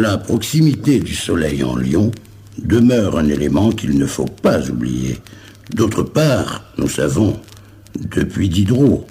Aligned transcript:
La 0.00 0.16
proximité 0.16 1.00
du 1.00 1.12
Soleil 1.12 1.64
en 1.64 1.74
Lion 1.74 2.12
demeure 2.56 3.18
un 3.18 3.26
élément 3.26 3.72
qu'il 3.72 3.98
ne 3.98 4.06
faut 4.06 4.26
pas 4.26 4.70
oublier. 4.70 5.18
D'autre 5.74 6.04
part, 6.04 6.62
nous 6.78 6.88
savons, 6.88 7.40
depuis 7.98 8.48
Diderot, 8.48 9.08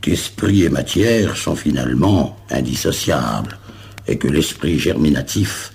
qu'esprit 0.00 0.62
et 0.62 0.68
matière 0.68 1.36
sont 1.36 1.56
finalement 1.56 2.38
indissociables 2.50 3.58
et 4.06 4.16
que 4.16 4.28
l'esprit 4.28 4.78
germinatif 4.78 5.72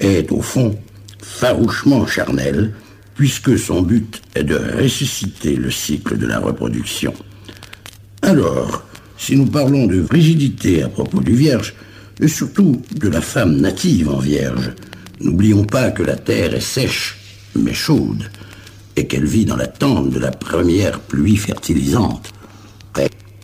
est 0.00 0.32
au 0.32 0.40
fond 0.40 0.78
farouchement 1.20 2.06
charnel 2.06 2.72
puisque 3.14 3.58
son 3.58 3.82
but 3.82 4.22
est 4.34 4.44
de 4.44 4.56
ressusciter 4.82 5.56
le 5.56 5.70
cycle 5.70 6.16
de 6.16 6.26
la 6.26 6.38
reproduction. 6.38 7.12
Alors, 8.22 8.82
si 9.18 9.36
nous 9.36 9.46
parlons 9.46 9.86
de 9.86 10.06
rigidité 10.10 10.84
à 10.84 10.88
propos 10.88 11.20
du 11.20 11.34
vierge, 11.34 11.74
et 12.20 12.28
surtout 12.28 12.82
de 12.94 13.08
la 13.08 13.20
femme 13.20 13.56
native 13.56 14.08
en 14.08 14.18
vierge, 14.18 14.72
n'oublions 15.20 15.64
pas 15.64 15.90
que 15.90 16.02
la 16.02 16.16
terre 16.16 16.54
est 16.54 16.60
sèche, 16.60 17.18
mais 17.56 17.74
chaude, 17.74 18.30
et 18.96 19.06
qu'elle 19.06 19.26
vit 19.26 19.44
dans 19.44 19.56
l'attente 19.56 20.10
de 20.10 20.18
la 20.18 20.30
première 20.30 21.00
pluie 21.00 21.36
fertilisante, 21.36 22.32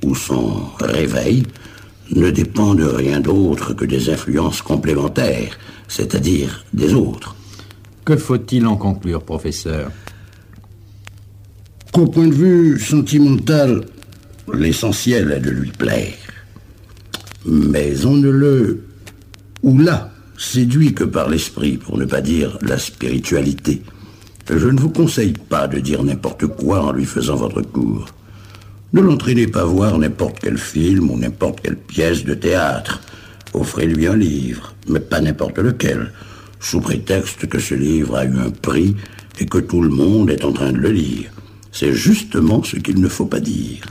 où 0.05 0.15
son 0.15 0.63
réveil 0.79 1.43
ne 2.11 2.31
dépend 2.31 2.75
de 2.75 2.85
rien 2.85 3.21
d'autre 3.21 3.73
que 3.73 3.85
des 3.85 4.11
influences 4.11 4.63
complémentaires, 4.63 5.59
c'est-à-dire 5.89 6.65
des 6.73 6.95
autres. 6.95 7.35
Que 8.05 8.17
faut-il 8.17 8.67
en 8.67 8.77
conclure, 8.77 9.23
professeur? 9.23 9.91
Qu'au 11.93 12.07
point 12.07 12.29
de 12.29 12.35
vue 12.35 12.79
sentimental, 12.79 13.87
l'essentiel 14.53 15.33
est 15.33 15.41
de 15.41 15.51
lui 15.51 15.71
plaire. 15.71 16.15
Mais 17.47 18.05
on 18.05 18.15
ne 18.15 18.31
le 18.31 18.81
ou 19.63 19.79
l'a 19.79 20.11
séduit 20.39 20.95
que 20.95 21.05
par 21.05 21.29
l'esprit, 21.29 21.77
pour 21.77 21.99
ne 21.99 22.05
pas 22.05 22.21
dire 22.21 22.59
la 22.63 22.79
spiritualité. 22.79 23.83
Je 24.49 24.69
ne 24.69 24.79
vous 24.79 24.91
conseille 24.91 25.33
pas 25.33 25.67
de 25.67 25.81
dire 25.81 26.05
n'importe 26.05 26.47
quoi 26.47 26.83
en 26.83 26.93
lui 26.93 27.05
faisant 27.05 27.37
votre 27.37 27.63
cours. 27.63 28.07
Ne 28.93 29.01
l'entraînez 29.01 29.47
pas 29.47 29.65
voir 29.65 29.99
n'importe 29.99 30.39
quel 30.41 30.59
film 30.59 31.11
ou 31.11 31.19
n'importe 31.19 31.61
quelle 31.61 31.77
pièce 31.77 32.25
de 32.25 32.35
théâtre. 32.35 33.01
Offrez-lui 33.55 34.07
un 34.07 34.17
livre, 34.17 34.75
mais 34.89 35.01
pas 35.01 35.21
n'importe 35.21 35.59
lequel, 35.59 36.13
sous 36.61 36.81
prétexte 36.81 37.47
que 37.47 37.59
ce 37.59 37.75
livre 37.75 38.17
a 38.17 38.25
eu 38.25 38.39
un 38.39 38.51
prix 38.51 38.95
et 39.41 39.47
que 39.47 39.59
tout 39.59 39.83
le 39.83 39.89
monde 39.89 40.31
est 40.31 40.45
en 40.45 40.53
train 40.53 40.73
de 40.73 40.79
le 40.79 40.93
lire. 40.93 41.31
C'est 41.73 41.93
justement 41.93 42.63
ce 42.63 42.77
qu'il 42.77 43.01
ne 43.01 43.09
faut 43.09 43.27
pas 43.27 43.41
dire. 43.41 43.85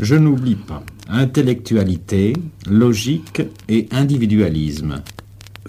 Je 0.00 0.16
n'oublie 0.16 0.56
pas. 0.56 0.84
Intellectualité, 1.08 2.32
logique 2.68 3.42
et 3.68 3.86
individualisme. 3.92 5.02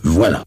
Voilà. 0.04 0.44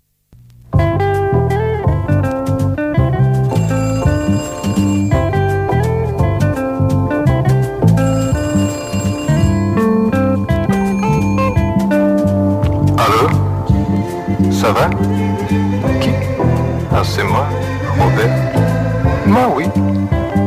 Allô? 12.99 14.51
Ça 14.51 14.73
va? 14.73 14.91
Qui 16.01 16.11
Ah, 16.93 17.03
c'est 17.05 17.23
moi, 17.25 17.47
Robert. 17.99 18.31
Moi, 19.27 19.53
oui. 19.57 19.65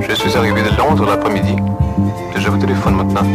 Je 0.07 0.13
suis 0.15 0.35
arrivé 0.37 0.61
de 0.61 0.75
Londres 0.77 1.05
l'après-midi. 1.05 1.55
Je 2.37 2.49
vous 2.49 2.57
téléphone 2.57 2.95
maintenant. 2.95 3.25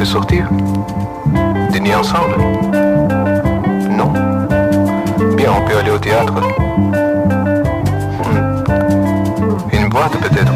Peut 0.00 0.06
sortir. 0.06 0.48
Dîner 1.72 1.94
ensemble. 1.94 2.36
Non? 3.90 4.10
Bien, 5.36 5.50
on 5.58 5.68
peut 5.68 5.76
aller 5.76 5.90
au 5.90 5.98
théâtre. 5.98 6.32
Hmm. 8.24 8.46
Une 9.70 9.90
boîte 9.90 10.16
peut-être. 10.16 10.54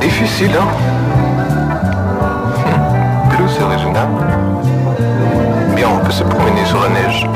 Difficile, 0.00 0.52
hein? 0.58 0.68
Hmm. 2.64 3.28
Plus 3.28 3.62
original. 3.62 4.08
Bien, 5.74 5.88
on 5.96 5.98
peut 6.02 6.12
se 6.12 6.24
promener 6.24 6.64
sur 6.64 6.80
la 6.80 6.88
neige. 6.88 7.28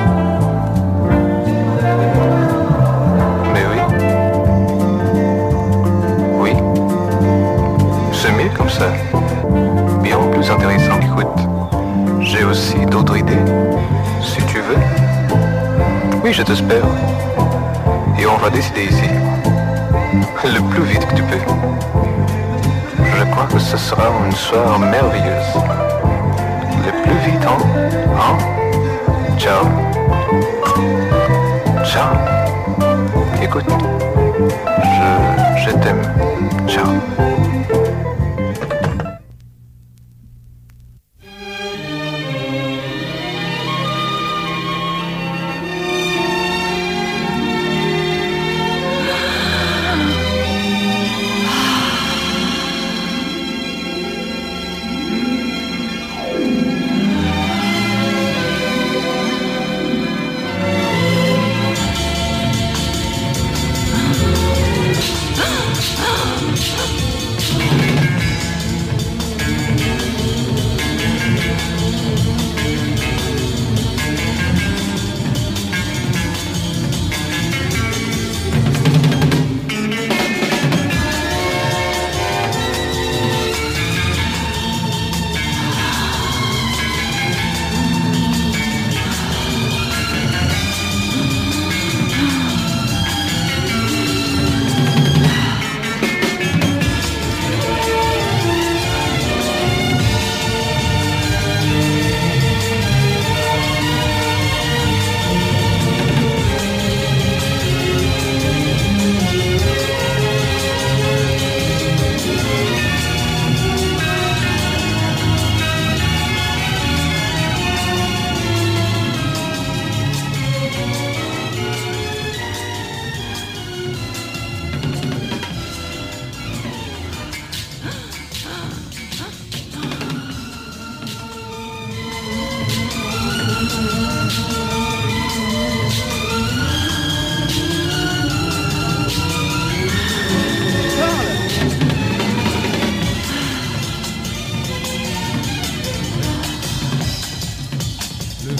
J'ai 12.21 12.45
aussi 12.45 12.77
d'autres 12.87 13.17
idées, 13.17 13.45
si 14.23 14.43
tu 14.45 14.61
veux. 14.61 14.79
Oui, 16.23 16.33
je 16.33 16.43
t'espère. 16.43 16.85
Et 18.19 18.27
on 18.27 18.37
va 18.37 18.51
décider 18.51 18.85
ici. 18.85 19.09
Le 20.45 20.61
plus 20.71 20.83
vite 20.85 21.07
que 21.07 21.15
tu 21.15 21.23
peux. 21.23 21.39
Je 23.19 23.25
crois 23.33 23.47
que 23.47 23.59
ce 23.59 23.77
sera 23.77 24.05
une 24.25 24.33
soirée 24.33 24.79
merveilleuse. 24.79 25.55
Le 26.85 27.03
plus 27.03 27.31
vite, 27.31 27.47
hein? 27.47 27.59
Hein? 28.19 28.39
Ciao. 29.39 29.65
Ciao. 31.85 32.15
Écoute, 33.43 33.65
je, 34.83 35.65
je 35.65 35.71
t'aime. 35.77 36.03
Ciao. 36.67 36.87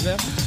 Yeah. 0.03 0.40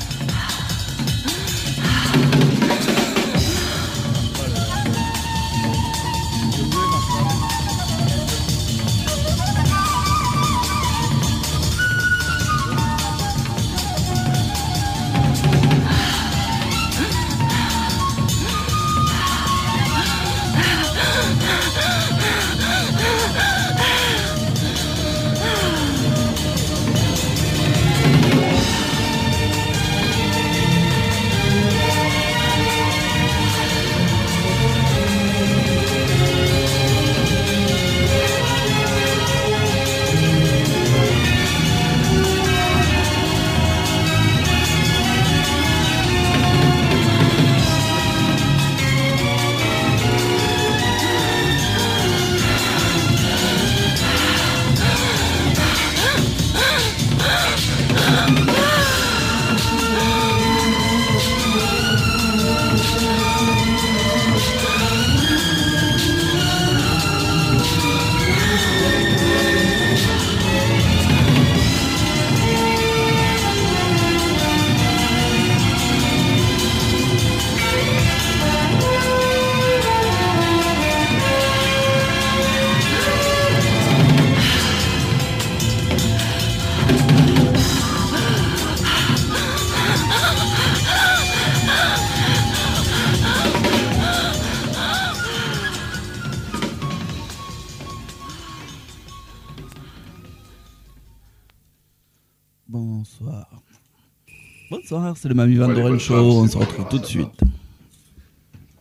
c'est 105.24 105.30
le 105.30 105.36
Mamie 105.36 105.54
Van 105.54 105.68
ouais, 105.68 105.74
Doren 105.74 105.94
On 105.94 106.46
se 106.46 106.58
retrouve 106.58 106.86
tout 106.90 106.98
de 106.98 107.06
suite. 107.06 107.30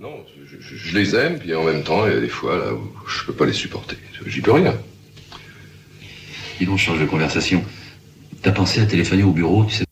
Non, 0.01 0.09
je, 0.59 0.93
les 0.93 1.15
aime, 1.15 1.39
puis 1.39 1.55
en 1.55 1.63
même 1.63 1.83
temps, 1.83 2.05
il 2.05 2.11
y 2.11 2.17
a 2.17 2.19
des 2.19 2.27
fois 2.27 2.57
là 2.57 2.73
où 2.73 2.91
je 3.07 3.23
peux 3.23 3.31
pas 3.31 3.45
les 3.45 3.53
supporter. 3.53 3.95
J'y 4.25 4.41
peux 4.41 4.51
rien. 4.51 4.73
Dis 6.59 6.65
donc, 6.65 6.79
change 6.79 6.99
de 6.99 7.05
conversation. 7.05 7.63
T'as 8.41 8.51
pensé 8.51 8.81
à 8.81 8.85
téléphoner 8.85 9.23
au 9.23 9.31
bureau, 9.31 9.63
tu 9.63 9.75
sais 9.75 9.85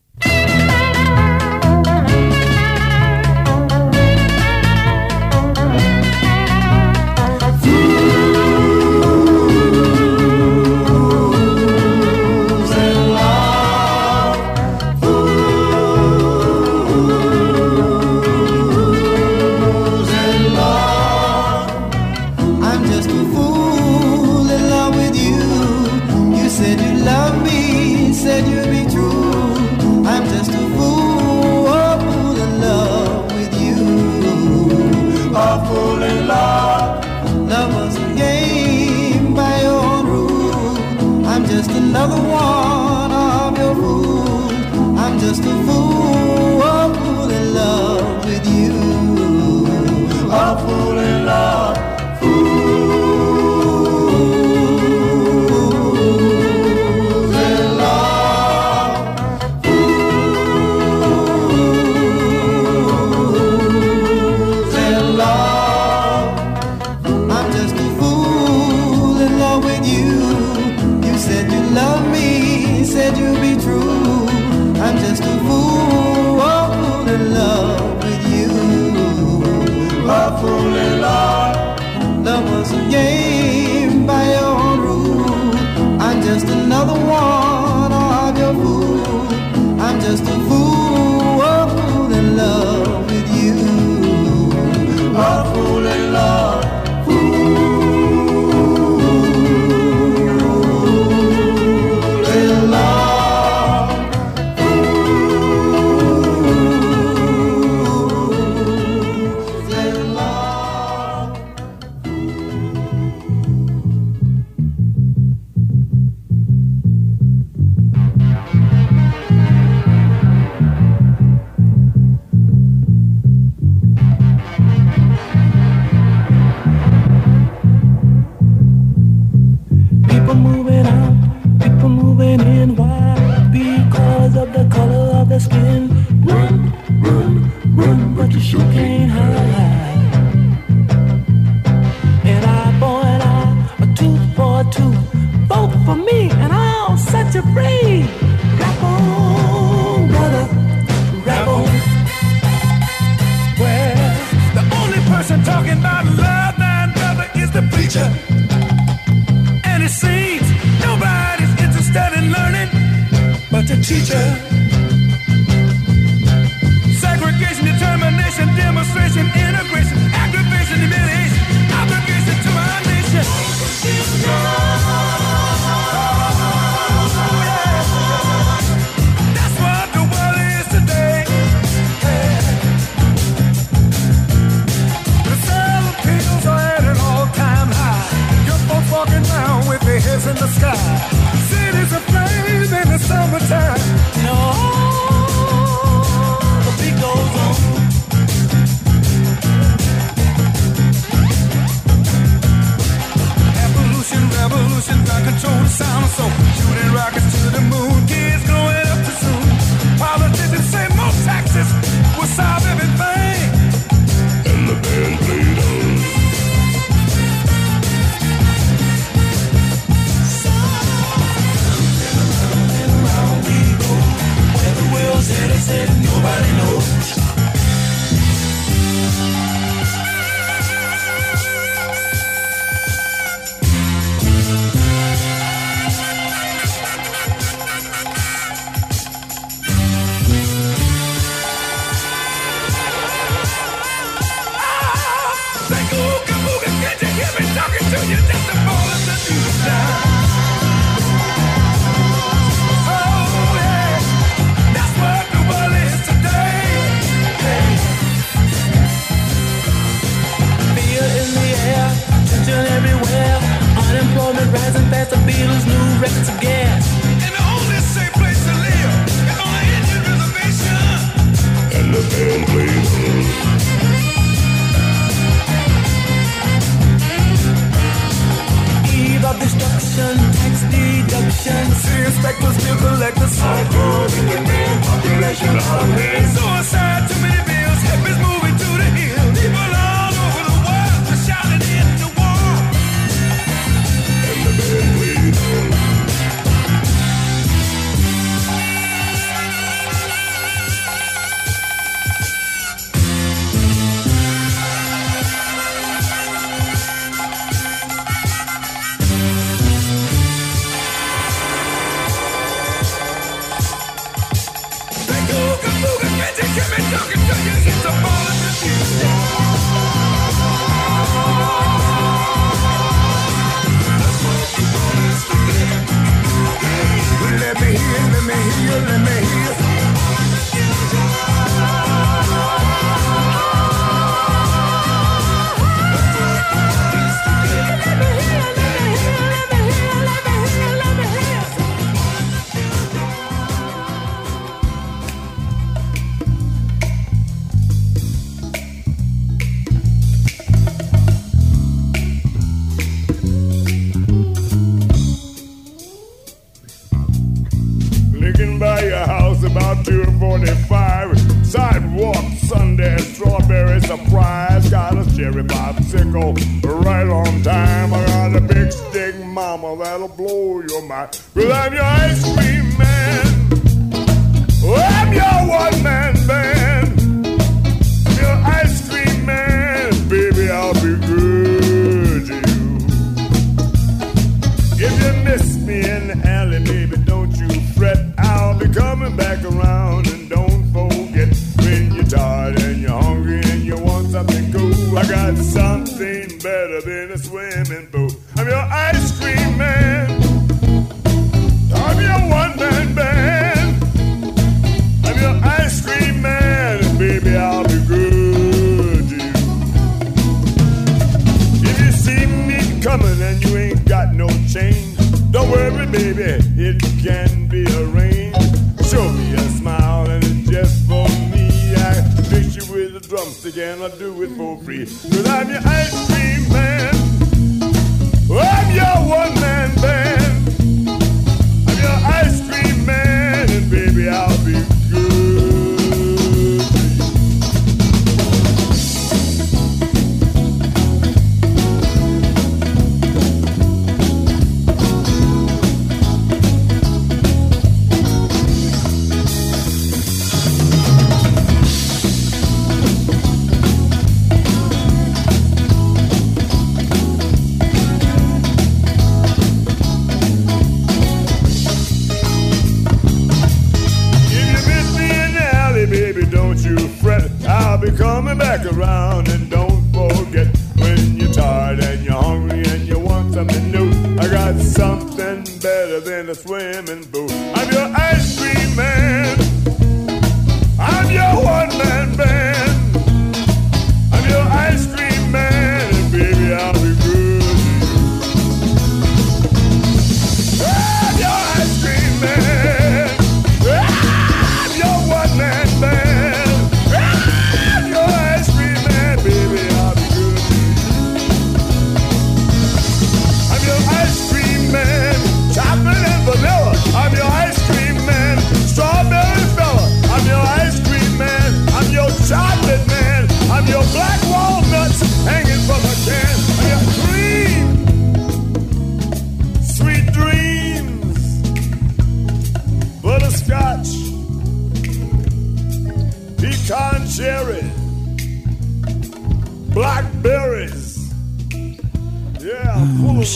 Well, 371.35 371.51
I'm 371.51 371.73
your 371.73 371.83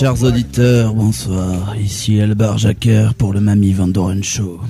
Chers 0.05 0.21
auditeurs, 0.21 0.93
bonsoir. 0.93 1.75
Ici 1.77 2.17
Elbar 2.17 2.59
Jacquer 2.59 3.09
pour 3.17 3.33
le 3.33 3.41
Mamie 3.41 3.73
Van 3.73 3.87
Doren 3.87 4.23
Show. 4.23 4.61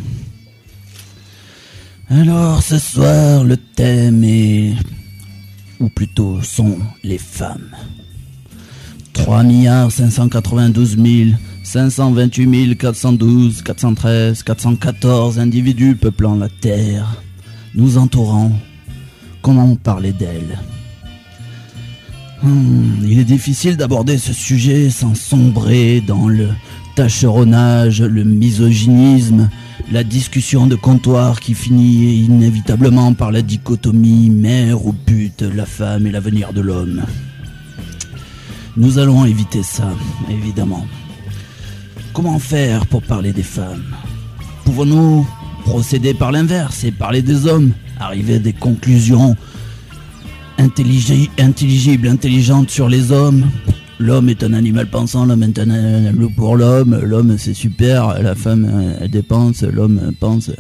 Alors 2.10 2.64
ce 2.64 2.80
soir, 2.80 3.44
le 3.44 3.58
thème 3.58 4.24
est, 4.24 4.76
ou 5.82 5.90
plutôt 5.90 6.42
sont 6.42 6.78
les 7.04 7.18
femmes. 7.18 7.76
3 9.12 9.44
milliards 9.44 9.92
592 9.92 10.96
528 11.64 12.78
412 12.78 13.62
413 13.62 14.42
414 14.42 15.38
individus 15.38 15.98
peuplant 15.98 16.38
la 16.38 16.48
Terre, 16.48 17.22
nous 17.74 17.98
entourant. 17.98 18.54
Comment 19.42 19.76
parler 19.76 20.14
d'elles? 20.14 20.58
Hmm, 22.46 23.04
il 23.04 23.18
est 23.18 23.24
difficile 23.24 23.76
d'aborder 23.76 24.20
ce 24.20 24.32
sujet 24.32 24.92
sans 24.92 25.16
sombrer 25.16 26.00
dans 26.00 26.28
le 26.28 26.50
tâcheronnage, 26.94 28.04
le 28.04 28.24
misogynisme, 28.24 29.50
la 29.92 30.04
discussion 30.04 30.68
de 30.68 30.76
comptoir 30.76 31.40
qui 31.40 31.56
finit 31.56 32.24
inévitablement 32.24 33.16
par 33.16 33.32
la 33.32 33.42
dichotomie 33.42 34.30
mère 34.30 34.86
ou 34.86 34.94
pute, 34.94 35.42
la 35.42 35.66
femme 35.66 36.06
et 36.06 36.12
l'avenir 36.12 36.54
de 36.54 36.62
l'homme. 36.62 37.04
Nous 38.78 39.00
allons 39.00 39.26
éviter 39.26 39.64
ça, 39.64 39.90
évidemment. 40.30 40.86
Comment 42.14 42.38
faire 42.38 42.86
pour 42.86 43.02
parler 43.02 43.34
des 43.34 43.42
femmes? 43.42 43.96
Pouvons-nous 44.66 45.28
procéder 45.64 46.14
par 46.14 46.32
l'inverse 46.32 46.84
et 46.84 46.92
parler 46.92 47.24
des 47.24 47.48
hommes? 47.48 47.72
Arriver 48.00 48.36
à 48.36 48.40
des 48.40 48.54
conclusions 48.54 49.36
intelligible, 50.58 52.08
intelligente 52.08 52.70
sur 52.70 52.90
les 52.90 53.12
hommes. 53.12 53.50
L'homme 54.00 54.30
est 54.30 54.44
un 54.44 54.54
animal 54.54 54.90
pensant, 54.90 55.26
l'homme 55.26 55.44
est 55.44 55.58
un 55.58 55.70
animal 55.70 56.30
pour 56.36 56.58
l'homme, 56.58 57.00
l'homme 57.02 57.38
c'est 57.38 57.54
super, 57.54 58.22
la 58.22 58.36
femme 58.36 58.96
elle 59.00 59.10
dépense, 59.10 59.64
l'homme 59.64 60.12
pense. 60.20 60.52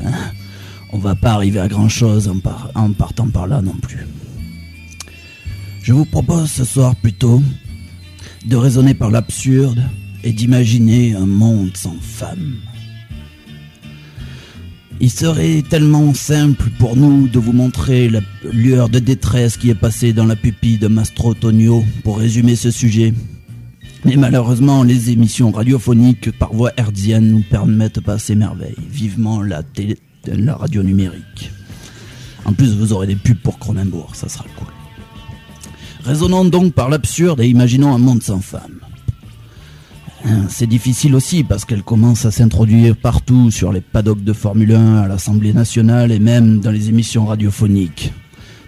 On 0.94 0.98
va 0.98 1.16
pas 1.16 1.34
arriver 1.34 1.60
à 1.60 1.68
grand 1.68 1.90
chose 1.90 2.30
en, 2.30 2.40
en 2.80 2.92
partant 2.92 3.28
par 3.28 3.48
là 3.48 3.62
non 3.62 3.76
plus. 3.82 4.08
Je 5.82 5.94
vous 5.94 6.06
propose 6.06 6.50
ce 6.50 6.64
soir 6.64 6.96
plutôt 6.96 7.42
de 8.46 8.56
raisonner 8.56 8.94
par 8.94 9.12
l'absurde 9.12 9.84
et 10.24 10.32
d'imaginer 10.32 11.16
un 11.16 11.26
monde 11.26 11.76
sans 11.76 11.98
femmes. 12.00 12.56
Il 15.02 15.12
serait 15.12 15.62
tellement 15.70 16.14
simple 16.14 16.70
pour 16.80 16.96
nous 16.96 17.28
de 17.28 17.38
vous 17.38 17.52
montrer 17.52 18.10
la 18.10 18.22
lueur 18.52 18.88
de 18.88 19.00
détresse 19.00 19.58
qui 19.58 19.70
est 19.70 19.76
passée 19.76 20.14
dans 20.14 20.26
la 20.26 20.38
pupille 20.38 20.78
de 20.78 20.88
Mastro 20.88 21.34
Tonio 21.34 21.84
pour 22.04 22.18
résumer 22.18 22.56
ce 22.56 22.72
sujet. 22.72 23.14
Mais 24.06 24.16
malheureusement, 24.16 24.84
les 24.84 25.10
émissions 25.10 25.52
radiophoniques 25.52 26.32
par 26.38 26.54
voie 26.54 26.72
hertzienne 26.78 27.28
ne 27.28 27.32
nous 27.34 27.44
permettent 27.50 28.02
pas 28.02 28.20
ces 28.20 28.36
merveilles. 28.36 28.76
Vivement 28.90 29.42
la, 29.42 29.64
la 30.28 30.56
radio 30.56 30.82
numérique. 30.82 31.52
En 32.46 32.54
plus, 32.54 32.76
vous 32.76 32.94
aurez 32.94 33.08
des 33.08 33.16
pubs 33.16 33.38
pour 33.38 33.60
Cronenbourg, 33.60 34.16
ça 34.16 34.30
sera 34.30 34.46
cool. 34.56 34.68
Raisonnons 36.04 36.46
donc 36.46 36.74
par 36.74 36.90
l'absurde 36.90 37.42
et 37.42 37.48
imaginons 37.48 37.94
un 37.94 37.98
monde 37.98 38.22
sans 38.22 38.40
femmes. 38.40 38.85
Hein, 40.24 40.46
C'est 40.50 40.68
difficile 40.68 41.16
aussi 41.16 41.44
parce 41.44 41.66
qu'elles 41.66 41.84
commencent 41.84 42.26
à 42.26 42.32
s'introduire 42.32 42.96
partout 42.96 43.52
sur 43.52 43.72
les 43.72 43.82
paddocks 43.82 44.24
de 44.24 44.34
Formule 44.34 44.74
1, 44.74 44.98
à 44.98 45.08
l'Assemblée 45.08 45.54
nationale 45.54 46.12
et 46.12 46.20
même 46.20 46.60
dans 46.60 46.72
les 46.72 46.90
émissions 46.90 47.26
radiophoniques. 47.26 48.14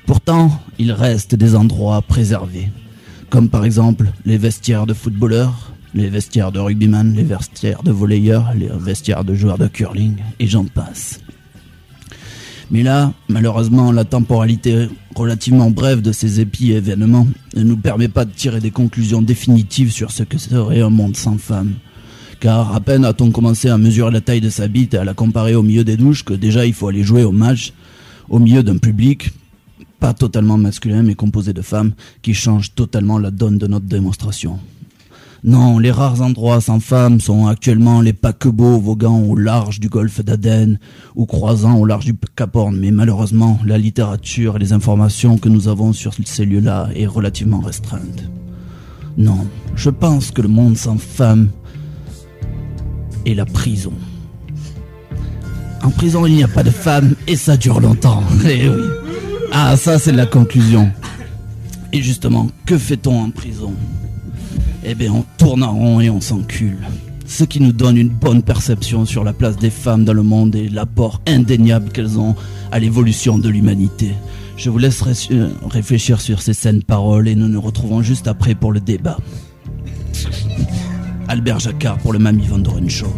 Pourtant, 0.05 0.51
il 0.79 0.91
reste 0.91 1.35
des 1.35 1.55
endroits 1.55 2.01
préservés, 2.01 2.69
comme 3.29 3.49
par 3.49 3.65
exemple 3.65 4.07
les 4.25 4.37
vestiaires 4.37 4.85
de 4.85 4.93
footballeurs, 4.93 5.73
les 5.93 6.09
vestiaires 6.09 6.51
de 6.51 6.59
rugbyman, 6.59 7.13
les 7.13 7.23
vestiaires 7.23 7.83
de 7.83 7.91
volleyeurs, 7.91 8.53
les 8.55 8.69
vestiaires 8.73 9.23
de 9.23 9.33
joueurs 9.33 9.57
de 9.57 9.67
curling, 9.67 10.15
et 10.39 10.47
j'en 10.47 10.65
passe. 10.65 11.19
Mais 12.69 12.83
là, 12.83 13.13
malheureusement, 13.29 13.91
la 13.91 14.03
temporalité 14.03 14.87
relativement 15.15 15.71
brève 15.71 16.01
de 16.01 16.11
ces 16.11 16.41
épis 16.41 16.71
événements 16.71 17.27
ne 17.55 17.63
nous 17.63 17.77
permet 17.77 18.09
pas 18.09 18.25
de 18.25 18.31
tirer 18.31 18.59
des 18.59 18.71
conclusions 18.71 19.21
définitives 19.21 19.91
sur 19.91 20.11
ce 20.11 20.23
que 20.23 20.37
serait 20.37 20.81
un 20.81 20.89
monde 20.89 21.15
sans 21.15 21.37
femmes. 21.37 21.73
Car 22.39 22.75
à 22.75 22.79
peine 22.81 23.05
a-t-on 23.05 23.31
commencé 23.31 23.69
à 23.69 23.77
mesurer 23.77 24.11
la 24.11 24.21
taille 24.21 24.41
de 24.41 24.49
sa 24.49 24.67
bite 24.67 24.93
et 24.93 24.97
à 24.97 25.05
la 25.05 25.13
comparer 25.13 25.55
au 25.55 25.63
milieu 25.63 25.83
des 25.83 25.97
douches 25.97 26.23
que 26.23 26.33
déjà 26.33 26.65
il 26.65 26.73
faut 26.73 26.87
aller 26.87 27.03
jouer 27.03 27.23
au 27.23 27.31
match 27.31 27.73
au 28.29 28.37
milieu 28.37 28.61
d'un 28.61 28.77
public 28.77 29.31
pas 29.99 30.13
totalement 30.13 30.57
masculin 30.57 31.01
mais 31.01 31.15
composé 31.15 31.53
de 31.53 31.63
femmes 31.63 31.93
qui 32.21 32.35
change 32.35 32.75
totalement 32.75 33.17
la 33.17 33.31
donne 33.31 33.57
de 33.57 33.65
notre 33.65 33.87
démonstration. 33.87 34.59
Non, 35.47 35.79
les 35.79 35.91
rares 35.91 36.21
endroits 36.21 36.59
sans 36.59 36.81
femmes 36.81 37.21
sont 37.21 37.47
actuellement 37.47 38.01
les 38.01 38.11
paquebots 38.11 38.81
voguant 38.81 39.21
au 39.21 39.33
large 39.37 39.79
du 39.79 39.87
golfe 39.87 40.19
d'Aden 40.19 40.77
ou 41.15 41.25
croisant 41.25 41.77
au 41.77 41.85
large 41.85 42.03
du 42.03 42.13
Cap 42.35 42.53
Horn. 42.53 42.75
Mais 42.77 42.91
malheureusement, 42.91 43.57
la 43.65 43.77
littérature 43.77 44.57
et 44.57 44.59
les 44.59 44.73
informations 44.73 45.37
que 45.37 45.47
nous 45.47 45.69
avons 45.69 45.93
sur 45.93 46.11
ces 46.25 46.43
lieux-là 46.43 46.89
est 46.93 47.05
relativement 47.05 47.61
restreinte. 47.61 48.29
Non, 49.17 49.47
je 49.73 49.89
pense 49.89 50.31
que 50.31 50.41
le 50.41 50.49
monde 50.49 50.75
sans 50.75 50.97
femmes 50.97 51.47
est 53.25 53.33
la 53.33 53.45
prison. 53.45 53.93
En 55.81 55.91
prison, 55.91 56.25
il 56.25 56.33
n'y 56.33 56.43
a 56.43 56.49
pas 56.49 56.63
de 56.63 56.71
femmes 56.71 57.15
et 57.25 57.37
ça 57.37 57.55
dure 57.55 57.79
longtemps. 57.79 58.21
Eh 58.45 58.67
oui. 58.67 58.83
Ah, 59.53 59.77
ça, 59.77 59.97
c'est 59.97 60.11
la 60.11 60.25
conclusion. 60.25 60.91
Et 61.93 62.01
justement, 62.01 62.49
que 62.65 62.77
fait-on 62.77 63.21
en 63.21 63.29
prison? 63.29 63.73
Eh 64.89 64.95
bien, 64.95 65.11
on 65.13 65.25
tourne 65.37 65.63
en 65.63 65.73
rond 65.73 65.99
et 65.99 66.09
on 66.09 66.21
s'encule. 66.21 66.77
Ce 67.25 67.43
qui 67.43 67.59
nous 67.59 67.73
donne 67.73 67.97
une 67.97 68.09
bonne 68.09 68.41
perception 68.41 69.05
sur 69.05 69.25
la 69.25 69.33
place 69.33 69.57
des 69.57 69.69
femmes 69.69 70.05
dans 70.05 70.13
le 70.13 70.23
monde 70.23 70.55
et 70.55 70.69
l'apport 70.69 71.21
indéniable 71.27 71.91
qu'elles 71.91 72.17
ont 72.17 72.35
à 72.71 72.79
l'évolution 72.79 73.37
de 73.37 73.49
l'humanité. 73.49 74.13
Je 74.55 74.69
vous 74.69 74.77
laisse 74.77 75.03
euh, 75.31 75.49
réfléchir 75.69 76.21
sur 76.21 76.41
ces 76.41 76.53
saines 76.53 76.83
paroles 76.83 77.27
et 77.27 77.35
nous 77.35 77.49
nous 77.49 77.59
retrouvons 77.59 78.01
juste 78.01 78.27
après 78.27 78.55
pour 78.55 78.71
le 78.71 78.79
débat. 78.79 79.17
Albert 81.27 81.59
Jacquard 81.59 81.97
pour 81.97 82.13
le 82.13 82.19
Mamie 82.19 82.47
Van 82.47 82.63
Show. 82.87 83.13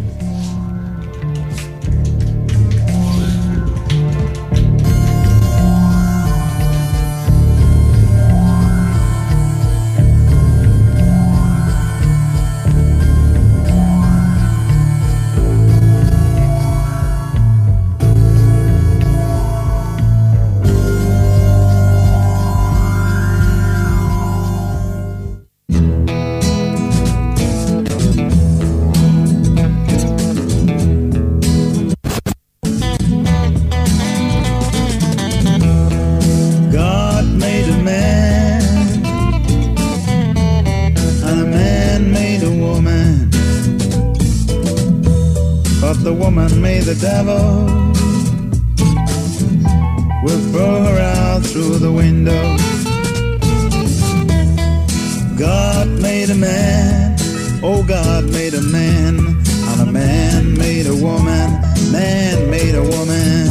God 55.39 55.87
made 56.01 56.29
a 56.29 56.35
man, 56.35 57.15
oh 57.63 57.81
God 57.81 58.25
made 58.25 58.53
a 58.53 58.61
man, 58.61 59.17
and 59.17 59.81
a 59.81 59.85
man 59.85 60.57
made 60.57 60.85
a 60.85 60.93
woman, 60.93 61.61
man 61.93 62.49
made 62.51 62.75
a 62.75 62.83
woman. 62.83 63.47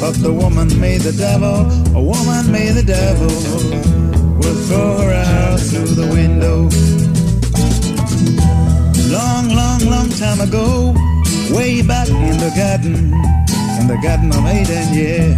But 0.00 0.14
the 0.22 0.32
woman 0.32 0.68
made 0.78 1.00
the 1.00 1.10
devil, 1.10 1.66
a 1.96 2.00
woman 2.00 2.52
made 2.52 2.74
the 2.76 2.84
devil. 2.84 3.26
We'll 4.38 4.54
throw 4.68 4.98
her 4.98 5.12
out 5.12 5.58
through 5.58 5.92
the 5.98 6.06
window. 6.06 6.70
Long, 9.10 9.48
long, 9.48 9.80
long 9.90 10.10
time 10.10 10.40
ago, 10.40 10.94
way 11.50 11.82
back 11.82 12.08
in 12.08 12.38
the 12.38 12.52
garden, 12.54 13.12
in 13.80 13.88
the 13.88 13.98
garden 14.00 14.30
of 14.30 14.46
Eden, 14.46 14.86
yeah. 14.94 15.34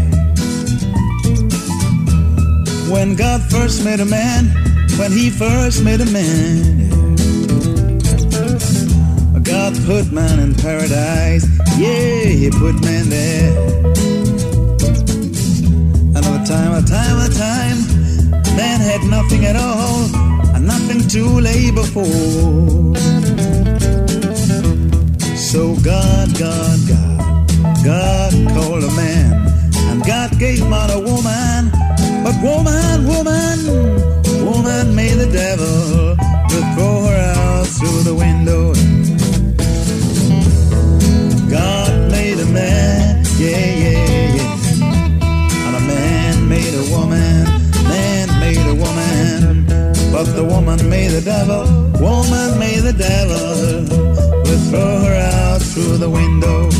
When 2.92 3.16
God 3.16 3.40
first 3.50 3.82
made 3.82 4.00
a 4.00 4.04
man, 4.04 4.69
when 5.00 5.12
he 5.12 5.30
first 5.30 5.82
made 5.82 5.98
a 6.02 6.10
man, 6.12 7.16
God 9.42 9.72
put 9.86 10.12
man 10.12 10.38
in 10.38 10.54
paradise, 10.54 11.46
yeah, 11.78 12.24
he 12.24 12.50
put 12.50 12.74
man 12.84 13.08
there. 13.08 13.56
Another 16.16 16.44
time, 16.44 16.72
a 16.74 16.82
time, 16.82 17.16
a 17.16 17.28
time, 17.32 17.78
man 18.58 18.78
had 18.80 19.02
nothing 19.04 19.46
at 19.46 19.56
all, 19.56 20.04
and 20.54 20.66
nothing 20.66 21.00
to 21.08 21.22
labor 21.40 21.86
for. 21.94 22.04
So 25.34 25.76
God, 25.76 26.28
God, 26.38 26.78
God, 26.86 27.82
God 27.82 28.32
called 28.54 28.84
a 28.84 28.92
man, 28.94 29.32
and 29.88 30.04
God 30.04 30.38
gave 30.38 30.68
man 30.68 30.90
a 30.90 31.00
woman, 31.00 31.70
but 32.22 32.36
woman, 32.42 33.06
woman, 33.08 34.19
woman 34.44 34.94
made 34.94 35.18
the 35.18 35.30
devil 35.30 36.16
to 36.50 36.58
throw 36.74 37.02
her 37.08 37.18
out 37.36 37.66
through 37.66 38.02
the 38.02 38.14
window. 38.14 38.72
God 41.50 42.10
made 42.10 42.38
a 42.38 42.46
man, 42.46 43.24
yeah, 43.38 43.66
yeah, 43.84 44.34
yeah. 44.36 45.66
And 45.66 45.76
a 45.76 45.80
man 45.80 46.48
made 46.48 46.74
a 46.74 46.84
woman, 46.94 47.44
man 47.88 48.28
made 48.40 48.66
a 48.66 48.74
woman. 48.74 49.66
But 50.12 50.24
the 50.34 50.44
woman 50.44 50.88
made 50.88 51.10
the 51.10 51.22
devil, 51.22 51.64
woman 52.00 52.58
made 52.58 52.80
the 52.80 52.92
devil. 52.92 53.86
We'll 54.44 54.64
throw 54.70 55.04
her 55.04 55.16
out 55.34 55.62
through 55.62 55.98
the 55.98 56.10
window. 56.10 56.70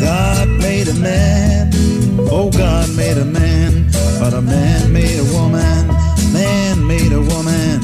God 0.00 0.48
made 0.60 0.88
a 0.88 0.94
man, 0.94 1.70
oh 2.30 2.50
God 2.50 2.88
made 2.96 3.18
a 3.18 3.24
man. 3.24 3.83
But 4.20 4.32
a 4.34 4.40
man 4.40 4.92
made 4.92 5.18
a 5.18 5.24
woman, 5.36 5.88
man 6.32 6.86
made 6.86 7.12
a 7.12 7.20
woman. 7.20 7.80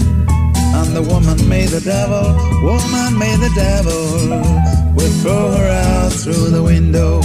And 0.79 0.97
the 0.97 1.03
woman 1.03 1.49
made 1.49 1.69
the 1.69 1.81
devil, 1.81 2.25
woman 2.63 3.19
made 3.19 3.41
the 3.41 3.53
devil. 3.55 4.05
We'll 4.95 5.13
throw 5.23 5.51
her 5.51 5.69
out 5.69 6.13
through 6.13 6.51
the 6.51 6.63
window. 6.63 7.21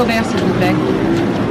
Flaubert, 0.00 0.24
s'il 0.24 0.40
vous 0.40 0.54
plaît. 0.54 0.74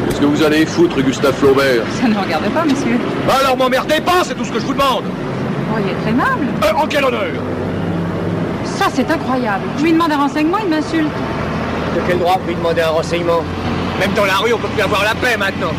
Qu'est-ce 0.07 0.21
que 0.21 0.25
vous 0.25 0.41
allez 0.41 0.65
foutre, 0.65 0.99
Gustave 1.03 1.35
Flaubert 1.35 1.83
Ça 2.01 2.07
ne 2.07 2.17
regarde 2.17 2.49
pas, 2.49 2.65
monsieur. 2.65 2.97
Alors 3.29 3.55
m'emmerdez 3.55 4.01
pas, 4.01 4.23
c'est 4.23 4.33
tout 4.33 4.43
ce 4.43 4.51
que 4.51 4.59
je 4.59 4.65
vous 4.65 4.73
demande 4.73 5.03
oh, 5.71 5.77
il 5.79 5.91
est 5.91 6.01
très 6.01 6.09
aimable. 6.09 6.47
Euh, 6.63 6.83
en 6.83 6.87
quel 6.87 7.05
honneur 7.05 7.27
Ça, 8.65 8.85
c'est 8.91 9.11
incroyable. 9.11 9.65
Je 9.77 9.83
lui 9.83 9.93
demande 9.93 10.11
un 10.11 10.17
renseignement, 10.17 10.57
il 10.63 10.67
m'insulte. 10.67 11.11
De 11.95 12.01
quel 12.07 12.17
droit 12.17 12.39
vous 12.41 12.47
lui 12.47 12.55
demander 12.55 12.81
un 12.81 12.89
renseignement 12.89 13.43
Même 13.99 14.13
dans 14.15 14.25
la 14.25 14.37
rue, 14.37 14.51
on 14.51 14.57
peut 14.57 14.67
plus 14.69 14.81
avoir 14.81 15.03
la 15.03 15.13
paix 15.13 15.37
maintenant. 15.37 15.73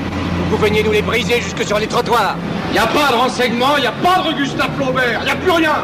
Vous 0.48 0.56
veniez 0.56 0.84
nous 0.84 0.92
les 0.92 1.02
briser 1.02 1.40
jusque 1.40 1.66
sur 1.66 1.80
les 1.80 1.88
trottoirs. 1.88 2.36
Il 2.68 2.74
n'y 2.74 2.78
a 2.78 2.86
pas 2.86 3.10
de 3.10 3.16
renseignement, 3.16 3.78
il 3.78 3.80
n'y 3.80 3.88
a 3.88 3.92
pas 4.00 4.22
de 4.28 4.32
Gustave 4.36 4.70
Flaubert, 4.76 5.18
il 5.22 5.24
n'y 5.24 5.30
a 5.32 5.36
plus 5.36 5.50
rien 5.50 5.74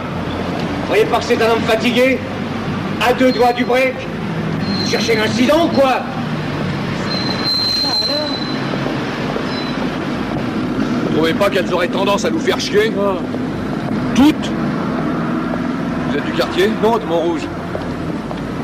Vous 0.83 0.87
voyez 0.87 1.05
pas 1.07 1.19
que 1.19 1.25
c'est 1.25 1.43
un 1.43 1.51
homme 1.51 1.63
fatigué? 1.67 2.21
À 3.05 3.13
deux 3.13 3.33
doigts 3.33 3.53
du 3.53 3.65
break? 3.65 3.95
Cherchez 4.89 5.17
l'incident 5.17 5.65
ou 5.65 5.77
quoi? 5.77 6.03
Vous 11.17 11.23
ne 11.23 11.29
trouvez 11.29 11.45
pas 11.45 11.49
qu'elles 11.49 11.73
auraient 11.73 11.89
tendance 11.89 12.27
à 12.27 12.31
nous 12.31 12.39
faire 12.39 12.61
chier. 12.61 12.93
Ah. 12.95 13.15
Toutes 14.15 14.51
Vous 16.11 16.19
êtes 16.19 16.25
du 16.27 16.33
quartier 16.33 16.71
Non, 16.83 16.99
de 16.99 17.07
Montrouge. 17.07 17.41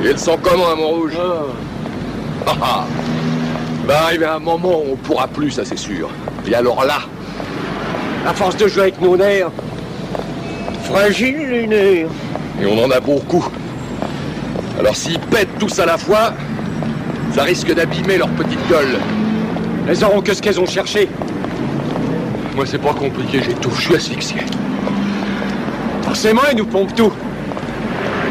Et 0.05 0.09
elles 0.09 0.19
sont 0.19 0.37
comment 0.43 0.71
à 0.71 0.75
Montrouge 0.75 1.15
Ah 1.19 2.47
ah, 2.47 2.55
ah. 2.61 2.85
Ben, 3.87 3.95
Va 3.95 4.03
arriver 4.03 4.27
un 4.27 4.39
moment 4.39 4.81
où 4.81 4.93
on 4.93 4.97
pourra 4.97 5.29
plus, 5.29 5.53
ça 5.53 5.65
c'est 5.65 5.79
sûr. 5.79 6.11
Et 6.47 6.55
alors 6.55 6.85
là 6.85 6.99
À 8.27 8.35
force 8.35 8.59
de 8.59 8.69
jouer 8.69 8.83
avec 8.83 9.01
nos 9.01 9.17
nerfs, 9.17 9.51
fragiles 10.85 11.49
les 11.49 11.67
nerfs. 11.67 12.09
Et 12.61 12.67
on 12.67 12.85
en 12.85 12.91
a 12.91 13.01
beaucoup. 13.01 13.49
Alors 14.79 14.95
s'ils 14.95 15.19
pètent 15.19 15.59
tous 15.59 15.79
à 15.79 15.87
la 15.87 15.97
fois, 15.97 16.35
ça 17.35 17.45
risque 17.45 17.73
d'abîmer 17.75 18.19
leur 18.19 18.29
petite 18.29 18.61
gueule. 18.69 18.99
Elles 19.89 20.05
auront 20.05 20.21
que 20.21 20.35
ce 20.35 20.43
qu'elles 20.43 20.61
ont 20.61 20.67
cherché. 20.67 21.09
Moi 22.55 22.67
c'est 22.67 22.79
pas 22.79 22.93
compliqué, 22.93 23.41
j'ai 23.43 23.55
tout, 23.55 23.71
je 23.71 23.81
suis 23.81 23.95
asphyxié. 23.95 24.41
Forcément, 26.03 26.43
elles 26.51 26.59
nous 26.59 26.67
pompent 26.67 26.95
tout. 26.95 27.13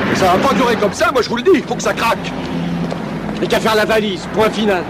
Mais 0.10 0.16
ça 0.16 0.34
va 0.34 0.48
pas 0.48 0.54
durer 0.54 0.76
comme 0.76 0.94
ça, 0.94 1.12
moi 1.12 1.22
je 1.22 1.30
vous 1.30 1.38
le 1.38 1.44
dis, 1.44 1.52
il 1.56 1.64
faut 1.64 1.76
que 1.76 1.82
ça 1.82 1.94
craque. 1.94 2.32
Et 3.42 3.48
qu'à 3.48 3.60
faire 3.60 3.76
la 3.76 3.86
valise, 3.86 4.28
point 4.34 4.50
final. 4.52 4.84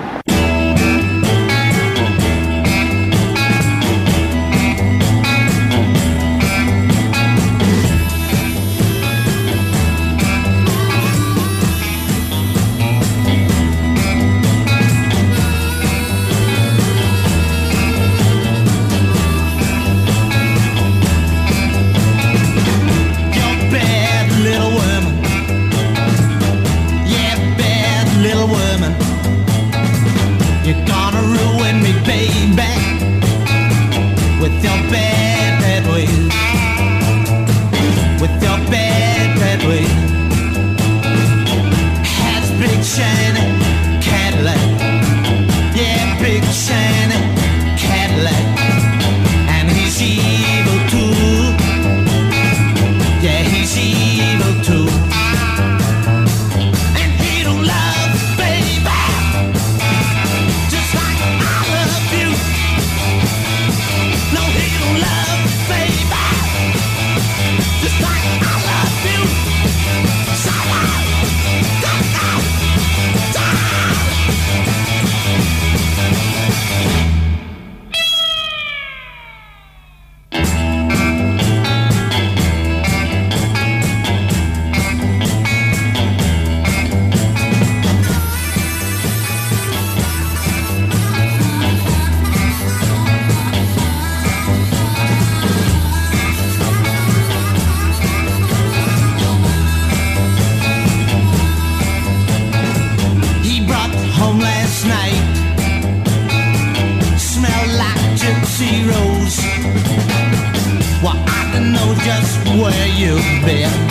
bed 113.22 113.91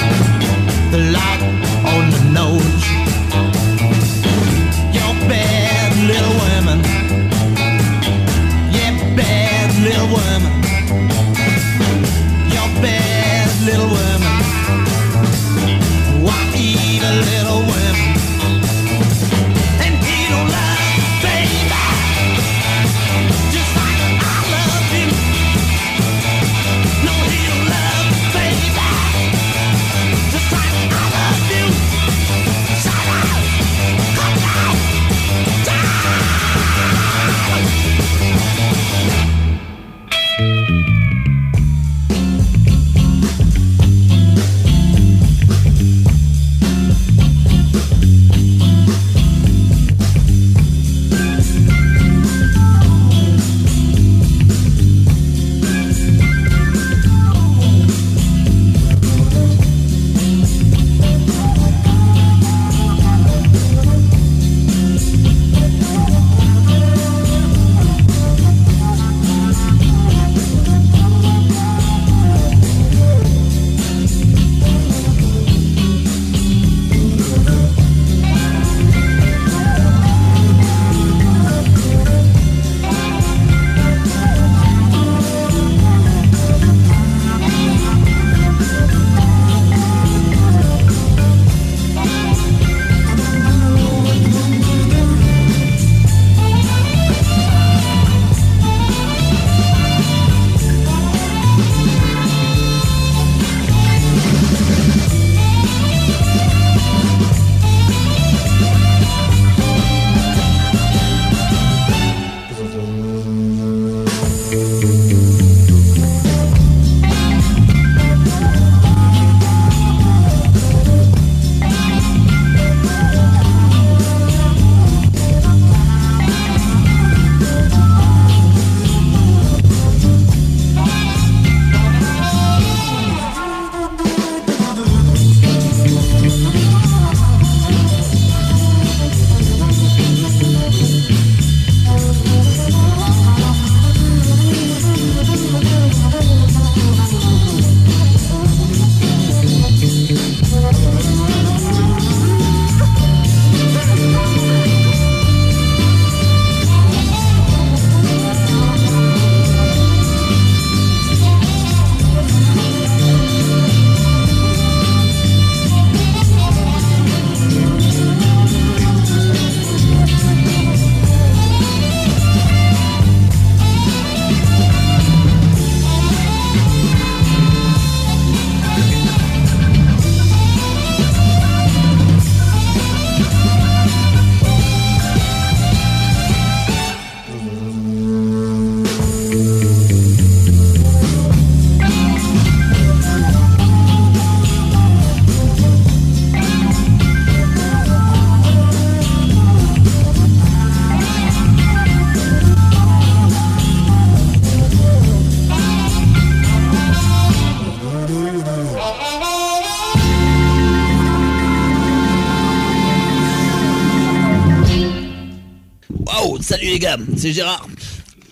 salut 216.40 216.66
les 216.66 216.78
gars, 216.78 216.96
c'est 217.16 217.32
Gérard. 217.32 217.66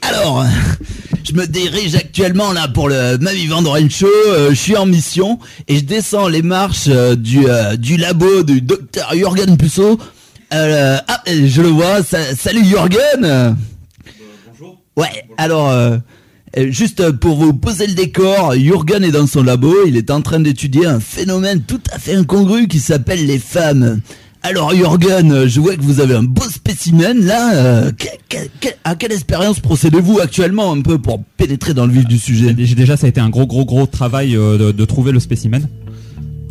Alors, 0.02 0.44
je 1.24 1.32
me 1.34 1.46
dirige 1.46 1.94
actuellement 1.94 2.52
là 2.52 2.68
pour 2.68 2.88
le 2.88 3.18
Ma 3.18 3.32
Vivant 3.32 3.62
Ranch 3.62 3.98
Show. 3.98 4.06
euh, 4.28 4.50
je 4.50 4.54
suis 4.54 4.76
en 4.76 4.86
mission 4.86 5.38
et 5.66 5.76
je 5.78 5.84
descends 5.84 6.28
les 6.28 6.42
marches 6.42 6.86
euh, 6.88 7.14
du, 7.16 7.46
euh, 7.48 7.76
du 7.76 7.96
labo 7.96 8.42
du 8.42 8.60
docteur 8.60 9.12
Jürgen 9.14 9.56
Pusso. 9.56 9.98
Euh, 10.54 10.98
ah, 11.06 11.22
je 11.26 11.60
le 11.62 11.68
vois. 11.68 12.02
sa- 12.02 12.34
salut 12.34 12.64
Jürgen. 12.64 13.56
bonjour. 14.50 14.78
Ouais. 14.96 15.24
Alors, 15.36 15.72
juste 16.56 17.10
pour 17.12 17.36
vous 17.36 17.52
poser 17.52 17.86
le 17.86 17.94
décor, 17.94 18.54
Jürgen 18.54 19.04
est 19.04 19.10
dans 19.10 19.26
son 19.26 19.42
labo. 19.42 19.74
Il 19.86 19.96
est 19.96 20.10
en 20.10 20.22
train 20.22 20.40
d'étudier 20.40 20.86
un 20.86 21.00
phénomène 21.00 21.62
tout 21.62 21.80
à 21.92 21.98
fait 21.98 22.14
incongru 22.14 22.66
qui 22.68 22.78
s'appelle 22.80 23.26
les 23.26 23.38
femmes. 23.38 24.00
Alors 24.42 24.72
Jürgen, 24.74 25.32
euh, 25.32 25.48
je 25.48 25.60
vois 25.60 25.74
que 25.76 25.82
vous 25.82 26.00
avez 26.00 26.14
un 26.14 26.22
beau 26.22 26.44
spécimen 26.48 27.24
là. 27.24 27.54
euh, 27.54 27.90
que- 27.92 28.06
que- 28.36 28.46
que- 28.60 28.74
à 28.84 28.94
quelle 28.94 29.12
expérience 29.12 29.58
procédez-vous 29.60 30.20
actuellement 30.20 30.72
un 30.72 30.80
peu 30.80 30.98
pour 30.98 31.20
pénétrer 31.36 31.74
dans 31.74 31.86
le 31.86 31.92
vif 31.92 32.06
du 32.06 32.18
sujet 32.18 32.52
déjà 32.54 32.96
ça 32.96 33.06
a 33.06 33.08
été 33.08 33.20
un 33.20 33.28
gros 33.30 33.46
gros 33.46 33.64
gros 33.64 33.86
travail 33.86 34.36
euh, 34.36 34.56
de, 34.56 34.72
de 34.72 34.84
trouver 34.84 35.12
le 35.12 35.20
spécimen. 35.20 35.66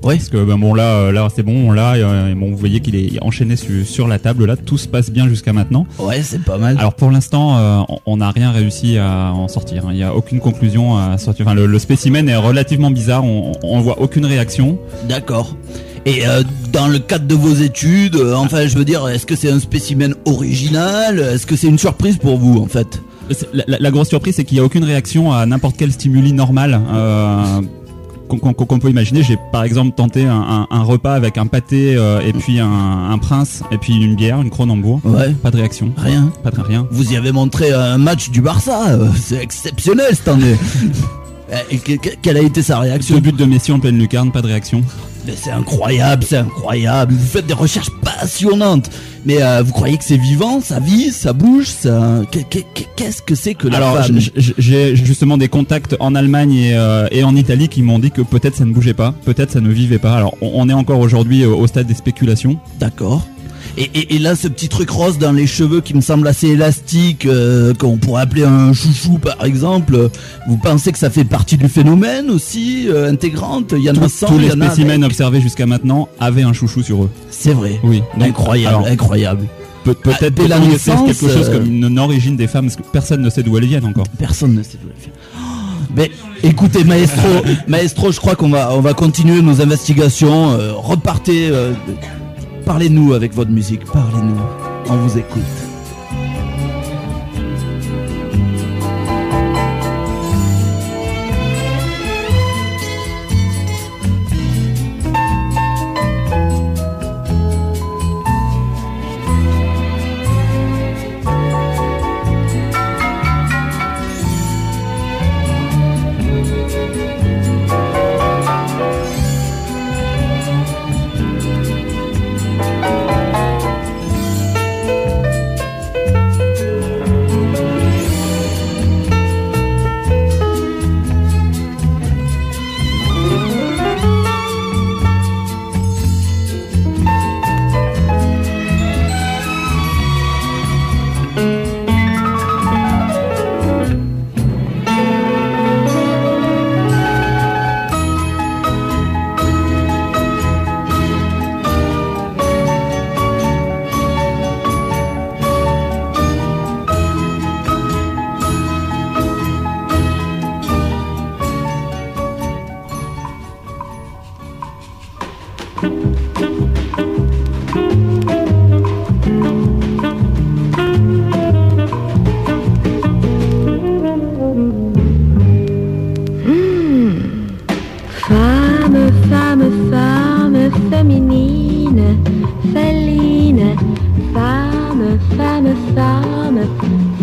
Ouais. 0.04 0.18
Parce 0.18 0.30
que 0.30 0.44
ben, 0.46 0.58
bon 0.60 0.74
là 0.76 1.12
là 1.12 1.28
c'est 1.36 1.42
bon 1.44 1.72
là 1.72 1.96
euh, 1.96 2.36
bon 2.36 2.52
vous 2.52 2.58
voyez 2.58 2.82
qu'il 2.82 2.96
est 2.96 3.18
enchaîné 3.24 3.56
su- 3.56 3.84
sur 3.84 4.08
la 4.08 4.20
table 4.20 4.46
là 4.46 4.56
tout 4.56 4.78
se 4.78 4.88
passe 4.88 5.10
bien 5.10 5.28
jusqu'à 5.28 5.54
maintenant. 5.54 5.88
Ouais 5.98 6.22
c'est 6.22 6.44
pas 6.44 6.58
mal. 6.60 6.78
Alors 6.78 6.94
pour 6.94 7.10
l'instant 7.10 7.58
euh, 7.58 7.96
on- 8.06 8.18
n'a 8.18 8.30
rien 8.32 8.52
réussi 8.52 8.98
à 8.98 9.32
en 9.34 9.48
sortir. 9.48 9.86
hein. 9.88 9.90
Il 9.92 9.96
n'y 9.98 10.04
a 10.04 10.14
aucune 10.14 10.40
conclusion 10.40 10.98
à 10.98 11.18
sortir. 11.18 11.48
Enfin 11.48 11.56
le, 11.56 11.66
le 11.66 11.80
spécimen 11.80 12.28
est 12.30 12.36
relativement 12.36 12.92
bizarre. 12.92 13.24
On, 13.24 13.54
on 13.64 13.80
voit 13.82 14.00
aucune 14.02 14.26
réaction. 14.26 14.78
D'accord. 15.10 15.56
Et 16.08 16.26
euh, 16.26 16.42
dans 16.72 16.88
le 16.88 17.00
cadre 17.00 17.28
de 17.28 17.36
vos 17.36 17.54
études, 17.54 18.16
euh, 18.16 18.34
enfin 18.36 18.66
je 18.66 18.78
veux 18.78 18.86
dire, 18.86 19.08
est-ce 19.10 19.26
que 19.26 19.36
c'est 19.36 19.52
un 19.52 19.60
spécimen 19.60 20.16
original? 20.26 21.20
Est-ce 21.20 21.46
que 21.46 21.56
c'est 21.56 21.68
une 21.68 21.78
surprise 21.78 22.18
pour 22.18 22.38
vous 22.38 22.60
en 22.60 22.68
fait? 22.68 23.02
La, 23.54 23.66
la- 23.68 23.78
la 23.80 23.92
grosse 23.92 24.08
surprise, 24.08 24.36
c'est 24.38 24.46
qu'il 24.46 24.56
n'y 24.56 24.62
a 24.62 24.64
aucune 24.66 24.86
réaction 24.86 25.34
à 25.34 25.46
n'importe 25.46 25.76
quel 25.78 25.92
stimuli 25.92 26.32
normal 26.32 26.80
euh, 26.94 27.62
qu'on 28.30 28.80
peut 28.80 28.90
imaginer. 28.90 29.22
J'ai 29.22 29.38
par 29.52 29.64
exemple 29.66 29.96
tenté 29.96 30.26
un, 30.26 30.34
un- 30.34 30.68
un 30.72 30.84
repas 30.84 31.14
avec 31.14 31.38
un 31.38 31.46
pâté 31.48 31.96
euh, 31.98 32.22
et 32.26 32.32
puis 32.32 32.60
un, 32.62 33.10
un 33.12 33.18
prince 33.18 33.64
et 33.72 33.78
puis 33.78 33.94
une 34.02 34.16
bière, 34.16 34.42
une 34.42 34.50
Kronenbourg. 34.50 35.02
Ouais. 35.04 35.34
Pas 35.44 35.52
de 35.52 35.58
réaction. 35.58 35.92
Rien. 35.98 36.32
Pas 36.44 36.52
de 36.52 36.62
rien. 36.62 36.88
Vous 36.90 37.12
y 37.12 37.18
avez 37.18 37.34
montré 37.34 37.74
un 37.74 37.98
match 37.98 38.30
du 38.30 38.42
Barça, 38.42 38.98
c'est 39.22 39.42
exceptionnel 39.44 40.08
cette 40.16 40.28
année. 40.30 40.56
Que- 41.70 42.16
quelle 42.22 42.36
a 42.36 42.42
été 42.42 42.62
sa 42.62 42.80
réaction? 42.80 43.16
Deux 43.16 43.22
buts 43.22 43.32
de 43.32 43.46
Messi 43.46 43.72
en 43.72 43.80
pleine 43.80 43.98
lucarne, 43.98 44.34
pas 44.34 44.42
de 44.42 44.48
réaction. 44.48 44.84
Mais 45.28 45.34
c'est 45.36 45.52
incroyable, 45.52 46.24
c'est 46.28 46.38
incroyable. 46.38 47.14
Vous 47.14 47.28
faites 47.28 47.46
des 47.46 47.54
recherches 47.54 47.90
passionnantes. 48.02 48.90
Mais 49.26 49.42
euh, 49.44 49.62
vous 49.62 49.74
croyez 49.74 49.98
que 49.98 50.06
c'est 50.06 50.16
vivant, 50.18 50.62
ça 50.62 50.80
vit, 50.80 51.12
ça 51.12 51.34
bouge, 51.34 51.68
ça. 51.68 52.22
que- 52.32 52.40
que- 52.40 52.60
que- 52.60 52.84
Qu'est-ce 52.96 53.22
que 53.22 53.36
c'est 53.36 53.54
que 53.54 53.68
la 53.68 53.78
Alors 53.78 53.98
femme? 54.04 54.18
j'ai 54.58 54.96
justement 54.96 55.38
des 55.38 55.50
contacts 55.50 55.96
en 56.00 56.16
Allemagne 56.16 56.54
et, 56.54 56.76
euh, 56.76 57.08
et 57.12 57.24
en 57.24 57.36
Italie 57.36 57.68
qui 57.68 57.82
m'ont 57.84 58.00
dit 58.00 58.10
que 58.10 58.22
peut-être 58.22 58.56
ça 58.56 58.66
ne 58.66 58.72
bougeait 58.74 58.94
pas, 58.96 59.14
peut-être 59.26 59.52
ça 59.52 59.60
ne 59.62 59.70
vivait 59.70 60.00
pas. 60.00 60.16
Alors 60.16 60.36
on, 60.42 60.52
on 60.56 60.70
est 60.70 60.74
encore 60.74 61.00
aujourd'hui 61.00 61.46
au, 61.46 61.58
au 61.60 61.68
stade 61.68 61.86
des 61.88 61.94
spéculations. 61.94 62.58
D'accord. 62.80 63.28
Et, 63.78 63.84
et- 63.94 64.16
et 64.16 64.20
là, 64.20 64.36
ce 64.36 64.48
petit 64.48 64.70
truc 64.70 64.90
rose 64.90 65.20
dans 65.20 65.32
les 65.32 65.46
cheveux 65.46 65.82
qui 65.82 65.94
me 65.94 66.02
semble 66.02 66.28
assez 66.28 66.48
élastique, 66.48 67.26
euh, 67.28 67.74
qu'on 67.76 67.98
pourrait 67.98 68.24
appeler 68.24 68.44
un 68.44 68.74
chouchou 68.74 69.20
par 69.20 69.44
exemple, 69.46 69.94
euh, 69.96 70.10
vous 70.48 70.58
pensez 70.58 70.92
que 70.92 70.98
ça 70.98 71.10
fait 71.12 71.24
partie 71.26 71.58
du 71.58 71.68
phénomène 71.70 72.32
aussi, 72.32 72.88
euh, 72.90 73.10
intégrante? 73.12 73.74
Il 73.78 73.84
y 73.84 73.90
en 73.92 73.94
a 73.96 74.00
Tous- 74.00 74.10
sans, 74.14 74.28
Tous 74.28 74.36
il 74.40 74.42
les 74.42 74.50
spécimens 74.50 74.94
avec. 74.96 75.04
observés 75.06 75.42
jusqu'à 75.42 75.68
maintenant 75.68 76.10
avaient 76.20 76.42
un 76.44 76.54
chouchou 76.54 76.82
sur 76.82 77.04
eux. 77.04 77.10
C'est 77.30 77.54
vrai. 77.54 77.80
Oui. 77.84 78.02
Donc, 78.18 78.30
Incroyable, 78.30 78.76
alors, 78.78 78.88
incroyable. 78.88 79.48
Peut- 79.84 79.94
Peut-être 79.94 80.18
Ah, 80.22 80.30
dès 80.30 80.32
peut 80.32 80.48
quelque 81.06 81.14
chose 81.34 81.48
euh, 81.50 81.60
comme 81.60 81.68
une 81.68 82.00
origine 82.00 82.36
des 82.36 82.48
femmes, 82.48 82.66
parce 82.66 82.76
que 82.78 82.82
personne 82.92 83.22
ne 83.22 83.30
sait 83.30 83.44
d'où 83.44 83.58
elles 83.58 83.66
viennent 83.68 83.86
encore. 83.86 84.08
Personne 84.18 84.54
ne 84.56 84.64
sait 84.64 84.78
d'où 84.82 84.90
elle 84.90 85.02
vient. 85.02 85.14
Oh, 85.38 85.94
Mais 85.96 86.12
écoutez, 86.44 86.84
maestro, 86.84 87.28
maestro, 87.68 88.12
je 88.12 88.18
crois 88.20 88.36
qu'on 88.36 88.50
va, 88.50 88.74
on 88.74 88.82
va 88.82 88.94
continuer 88.94 89.42
nos 89.42 89.62
investigations. 89.62 90.52
euh, 90.52 90.74
repartez, 90.74 91.50
euh, 91.52 91.72
parlez-nous 92.68 93.14
avec 93.14 93.34
votre 93.34 93.50
musique, 93.50 93.86
parlez-nous. 93.86 94.42
On 94.90 94.98
vous 94.98 95.18
écoute. 95.18 95.67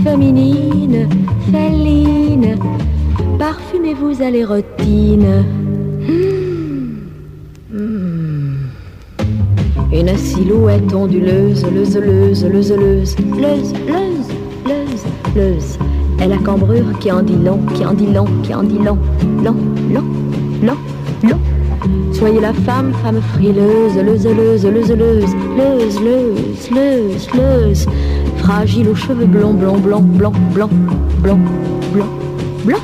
Féminine, 0.02 1.08
féline, 1.50 2.56
parfumez-vous 3.38 4.22
à 4.22 4.30
l'érotine. 4.30 5.44
Hmm. 7.70 8.56
Une 9.92 10.16
silhouette 10.16 10.92
onduleuse, 10.92 11.64
leuse, 11.64 11.96
leuse, 11.96 12.44
leuse, 12.44 12.76
leuse, 12.76 13.16
leuse, 13.36 13.72
leuse, 13.86 14.28
leuse, 14.66 15.04
leuse. 15.34 15.78
Elle 16.20 16.32
a 16.32 16.38
cambrure 16.38 16.98
qui 17.00 17.10
en 17.12 17.22
dit 17.22 17.36
long, 17.36 17.60
qui 17.74 17.84
en 17.84 17.94
dit 17.94 18.06
long, 18.06 18.26
qui 18.42 18.54
en 18.54 18.62
dit 18.62 18.78
long, 18.78 18.98
long, 19.42 19.56
long, 19.92 20.04
long, 20.62 20.78
long. 21.22 21.38
Soyez 22.12 22.40
la 22.40 22.52
femme, 22.52 22.92
femme 23.02 23.20
frileuse, 23.34 23.96
leuse, 23.96 24.24
leuse, 24.24 24.64
leuse, 24.64 24.96
leuse, 24.96 25.34
leuse, 25.56 26.00
leuse, 26.00 26.70
leuse, 26.70 27.28
leuse. 27.34 27.86
Fragile 28.44 28.90
aux 28.90 28.94
cheveux 28.94 29.24
blonds, 29.24 29.54
blonds, 29.54 29.78
blancs, 29.78 30.04
blancs, 30.04 30.34
blancs, 30.52 30.70
blancs, 31.22 31.40
blancs, 31.94 32.10
blancs. 32.66 32.82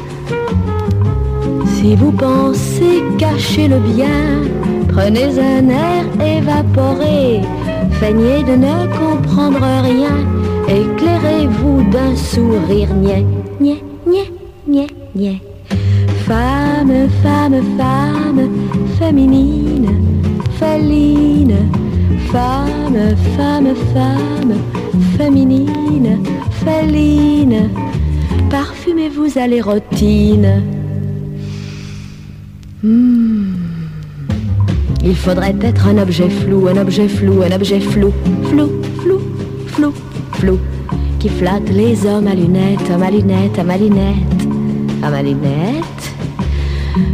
Si 1.75 1.95
vous 1.97 2.13
pensez 2.13 3.03
cacher 3.19 3.69
le 3.69 3.79
bien, 3.79 4.41
prenez 4.89 5.39
un 5.39 5.69
air 5.69 6.05
évaporé, 6.19 7.43
feignez 8.01 8.43
de 8.43 8.57
ne 8.57 8.87
comprendre 9.03 9.61
rien, 9.83 10.17
éclairez-vous 10.67 11.83
d'un 11.91 12.17
sourire 12.17 12.95
niais, 12.95 13.27
niais, 13.61 13.85
niais, 14.07 14.33
niais, 14.67 14.87
niais. 15.15 15.43
Femme, 16.27 17.07
femme, 17.23 17.61
femme, 17.77 18.49
féminine, 18.99 19.91
féline, 20.59 21.69
femme, 22.33 23.15
femme, 23.37 23.75
femme, 23.93 24.55
féminine, 25.17 26.19
féline, 26.65 27.71
parfumez-vous 28.51 29.39
à 29.39 29.47
l'érotine. 29.47 30.63
Hmm. 32.83 33.55
Il 35.03 35.17
faudrait 35.17 35.57
être 35.63 35.89
un 35.89 35.99
objet 35.99 36.29
flou, 36.29 36.69
un 36.69 36.77
objet 36.77 37.09
flou, 37.09 37.43
un 37.43 37.55
objet 37.55 37.81
flou, 37.81 38.13
flou, 38.45 38.71
flou, 39.01 39.21
flou, 39.67 39.93
flou. 40.33 40.59
qui 41.19 41.29
flatte 41.29 41.69
les 41.71 42.07
hommes 42.07 42.27
à 42.27 42.35
lunettes, 42.35 42.91
à 42.91 43.11
lunettes, 43.11 43.59
hommes 43.59 43.71
à 43.71 43.77
lunettes, 43.77 44.17
hommes 45.05 45.15
à 45.15 45.23
lunettes. 45.23 45.85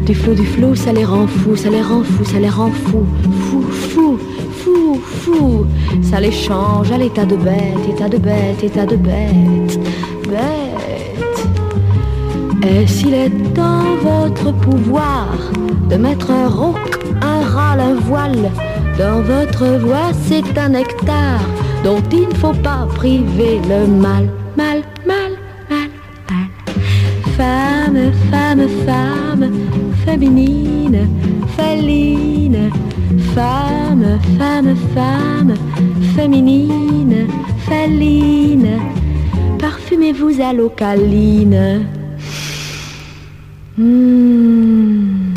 Du 0.05 0.15
flou, 0.15 0.35
du 0.35 0.47
flou, 0.47 0.75
ça 0.75 0.93
les 0.93 1.05
rend 1.05 1.27
fous, 1.27 1.57
ça 1.57 1.71
les 1.71 1.83
rend 1.83 2.03
fous, 2.03 2.25
ça 2.25 2.39
les 2.39 2.49
rend 2.49 2.71
fous, 2.71 3.07
fou, 3.23 3.31
fou, 3.31 3.36
fou. 4.95 5.67
Ça 6.03 6.21
les 6.21 6.33
change 6.33 6.91
à 6.93 6.99
l'état 6.99 7.25
de 7.25 7.37
bête, 7.37 7.89
état 7.89 8.09
de 8.09 8.19
bête, 8.19 8.63
état 8.63 8.87
de 8.87 8.97
bête, 8.97 9.79
bête. 10.29 10.77
Et 12.69 12.87
s'il 12.87 13.15
est 13.15 13.59
en 13.59 13.85
votre 14.03 14.53
pouvoir 14.53 15.29
de 15.89 15.97
mettre 15.97 16.31
un 16.31 16.49
roc, 16.49 16.99
un 17.23 17.41
râle, 17.55 17.81
un 17.81 17.95
voile 17.95 18.51
dans 18.99 19.21
votre 19.23 19.79
voix, 19.79 20.11
c'est 20.27 20.59
un 20.59 20.71
nectar 20.71 21.41
dont 21.85 22.03
il 22.11 22.29
ne 22.29 22.35
faut 22.35 22.55
pas 22.55 22.87
priver 22.95 23.61
le 23.69 23.87
mal, 23.87 24.29
mal, 24.57 24.83
mal, 25.07 25.33
mal, 25.69 25.89
mal. 26.29 26.49
Femme, 27.37 28.13
femme, 28.31 28.67
femme, 28.87 29.51
féminine, 30.05 31.09
féline. 31.57 32.71
Femme, 33.35 33.86
femme, 34.39 34.75
femme, 34.95 35.55
féminine, 36.15 37.27
féline. 37.69 38.79
Parfumez-vous 39.59 40.41
à 40.41 40.53
l'eau 40.53 40.69
câline. 40.69 41.87
Hmm. 43.79 45.35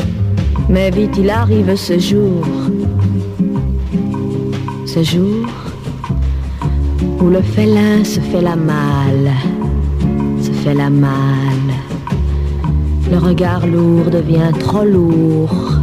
Mais 0.70 0.92
vite 0.92 1.18
il 1.18 1.30
arrive 1.30 1.76
ce 1.76 1.98
jour, 1.98 2.46
ce 4.86 5.04
jour 5.04 5.48
où 7.20 7.26
le 7.30 7.42
félin 7.42 8.04
se 8.04 8.20
fait 8.20 8.42
la 8.42 8.56
malle, 8.56 9.32
se 10.42 10.52
fait 10.52 10.76
la 10.76 10.90
malle. 10.90 11.74
Le 13.12 13.18
regard 13.18 13.66
lourd 13.66 14.12
devient 14.12 14.52
trop 14.60 14.86
lourd, 14.86 15.80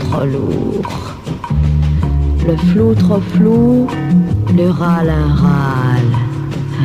trop 0.00 0.24
lourd. 0.24 1.09
Le 2.46 2.56
flou 2.56 2.94
trop 2.94 3.20
flou, 3.20 3.86
le 4.56 4.70
râle 4.70 5.10
un 5.10 5.34
râle, 5.34 6.12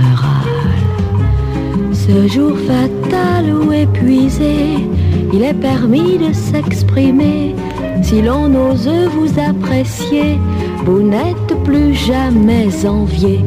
un 0.03 0.16
râle. 0.16 1.93
Ce 1.93 2.28
jour 2.28 2.56
fatal 2.68 3.53
ou 3.53 3.72
épuisé, 3.72 4.88
il 5.34 5.43
est 5.43 5.53
permis 5.53 6.18
de 6.18 6.34
s'exprimer. 6.34 7.56
Si 8.03 8.22
l'on 8.22 8.53
ose 8.53 8.89
vous 9.16 9.39
apprécier, 9.39 10.38
vous 10.86 11.01
n'êtes 11.01 11.64
plus 11.64 11.93
jamais 11.93 12.86
envié. 12.86 13.39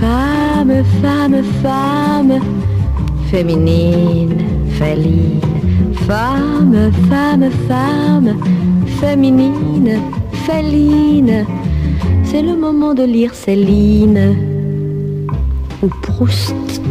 Femme, 0.00 0.82
femme, 1.02 1.42
femme, 1.62 2.40
féminine, 3.30 4.36
féline. 4.78 5.40
Femme, 6.06 6.90
femme, 7.08 7.50
femme, 7.68 8.36
féminine, 9.02 10.00
féline. 10.46 11.44
C'est 12.22 12.40
le 12.40 12.54
moment 12.54 12.94
de 12.94 13.02
lire 13.02 13.34
Céline 13.34 14.36
ou 15.82 15.88
Proust. 16.02 16.81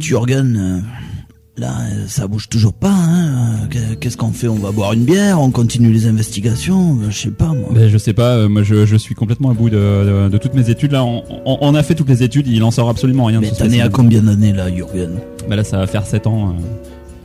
Écoute, 0.00 0.08
Jürgen, 0.08 0.56
euh, 0.56 1.60
là, 1.60 1.72
ça 2.08 2.26
bouge 2.26 2.48
toujours 2.48 2.72
pas. 2.72 2.90
Hein. 2.92 3.68
Qu'est- 3.70 3.98
Qu'est-ce 4.00 4.16
qu'on 4.16 4.32
fait? 4.32 4.48
On 4.48 4.54
va 4.54 4.70
boire 4.72 4.92
une 4.94 5.04
bière 5.04 5.40
On 5.40 5.50
continue 5.50 5.92
les 5.92 6.06
investigations 6.06 6.98
Euh, 7.02 7.10
Je 7.10 7.18
sais 7.18 7.30
pas, 7.30 7.48
moi. 7.48 7.68
Ben, 7.74 7.88
je 7.88 7.98
sais 7.98 8.12
pas, 8.14 8.36
euh, 8.36 8.48
moi 8.48 8.62
je, 8.62 8.86
je 8.86 8.96
suis 8.96 9.14
complètement 9.14 9.50
à 9.50 9.54
bout 9.54 9.68
de, 9.70 9.76
de- 9.76 10.28
de 10.30 10.38
toutes 10.38 10.54
mes 10.54 10.70
études. 10.70 10.92
Là, 10.92 11.04
on, 11.04 11.22
on- 11.44 11.58
on 11.60 11.74
a 11.74 11.82
fait 11.82 11.94
toutes 11.94 12.08
les 12.08 12.22
études, 12.22 12.46
il 12.48 12.62
en 12.62 12.70
sort 12.70 12.88
absolument 12.88 13.24
rien. 13.26 13.40
Mais 13.40 13.50
t'en 13.50 13.66
es 13.70 13.80
à 13.80 13.88
combien 13.88 14.22
d'années, 14.22 14.52
là, 14.52 14.74
Jürgen? 14.74 15.10
Bah 15.48 15.56
là, 15.56 15.64
ça 15.64 15.78
va 15.78 15.86
faire 15.86 16.06
7 16.06 16.26
ans. 16.26 16.54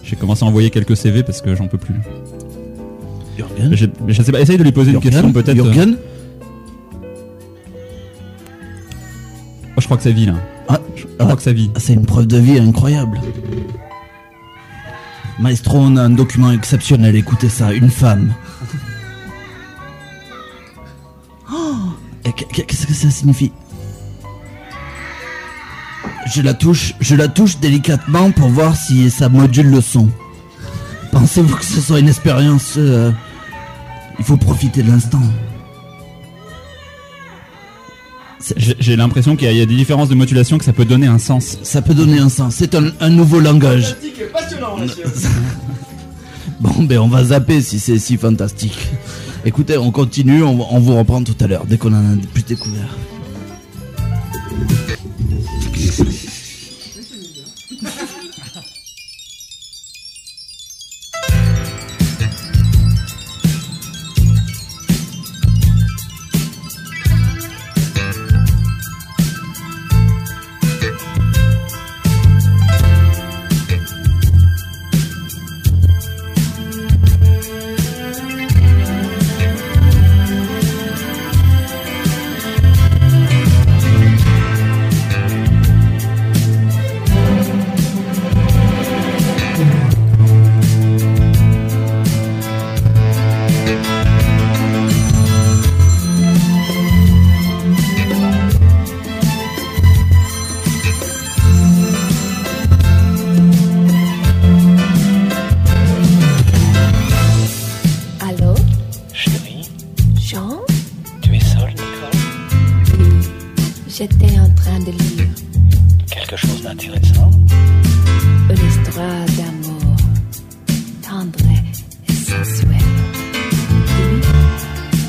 J'ai 0.03 0.15
commencé 0.15 0.43
à 0.43 0.47
envoyer 0.47 0.69
quelques 0.69 0.97
CV 0.97 1.23
parce 1.23 1.41
que 1.41 1.55
j'en 1.55 1.67
peux 1.67 1.77
plus. 1.79 1.95
Jürgen? 3.37 3.69
Mais 4.05 4.13
Je 4.13 4.21
sais 4.21 4.31
pas, 4.31 4.39
essaye 4.41 4.57
de 4.57 4.63
lui 4.63 4.71
poser 4.71 4.91
une 4.91 4.99
question 4.99 5.31
peut-être. 5.31 5.55
Jürgen? 5.55 5.97
Oh, 9.77 9.81
je 9.81 9.85
crois 9.85 9.97
que 9.97 10.03
ça 10.03 10.11
vit 10.11 10.25
là. 10.25 10.35
Ah, 10.69 10.79
Je 10.95 11.05
crois 11.17 11.35
que 11.35 11.41
ça 11.41 11.51
vit. 11.53 11.69
C'est 11.77 11.93
une 11.93 12.05
preuve 12.05 12.27
de 12.27 12.37
vie 12.37 12.59
incroyable. 12.59 13.19
Maestro, 15.39 15.79
on 15.79 15.97
a 15.97 16.03
un 16.03 16.09
document 16.11 16.51
exceptionnel, 16.51 17.15
écoutez 17.15 17.49
ça, 17.49 17.73
une 17.73 17.89
femme. 17.89 18.33
Oh 21.51 21.75
Qu'est-ce 22.53 22.87
que 22.87 22.93
ça 22.93 23.09
signifie? 23.09 23.51
Je 26.33 26.41
la 26.41 26.53
touche, 26.53 26.95
je 27.01 27.15
la 27.15 27.27
touche 27.27 27.59
délicatement 27.59 28.31
pour 28.31 28.47
voir 28.49 28.75
si 28.75 29.11
ça 29.11 29.29
module 29.29 29.69
le 29.69 29.81
son. 29.81 30.09
Pensez-vous 31.11 31.55
que 31.55 31.65
ce 31.65 31.81
soit 31.81 31.99
une 31.99 32.07
expérience 32.07 32.75
euh, 32.77 33.11
Il 34.17 34.25
faut 34.25 34.37
profiter 34.37 34.83
de 34.83 34.89
l'instant. 34.91 35.21
J'ai 38.57 38.95
l'impression 38.95 39.35
qu'il 39.35 39.51
y, 39.51 39.61
a 39.61 39.65
des 39.65 39.75
différences 39.75 40.09
de 40.09 40.15
modulation 40.15 40.57
que 40.57 40.65
ça 40.65 40.73
peut 40.73 40.85
donner 40.85 41.07
un 41.07 41.17
sens. 41.17 41.57
Ça 41.63 41.81
peut 41.81 41.93
donner 41.93 42.19
un 42.19 42.29
sens. 42.29 42.55
C'est 42.55 42.75
un, 42.75 42.91
un, 42.99 43.09
nouveau 43.09 43.39
langage. 43.39 43.95
Passionnant, 44.31 44.77
bon, 46.59 46.83
ben 46.83 46.99
on 46.99 47.07
va 47.07 47.23
zapper 47.25 47.61
si 47.61 47.79
c'est 47.79 47.97
si 47.97 48.17
fantastique. 48.17 48.77
Écoutez, 49.45 49.77
on 49.77 49.91
continue, 49.91 50.43
on 50.43 50.79
vous 50.79 50.97
reprend 50.97 51.23
tout 51.23 51.35
à 51.39 51.47
l'heure, 51.47 51.65
dès 51.65 51.77
qu'on 51.77 51.93
en 51.93 52.13
a 52.13 52.17
plus 52.33 52.43
découvert. 52.43 52.95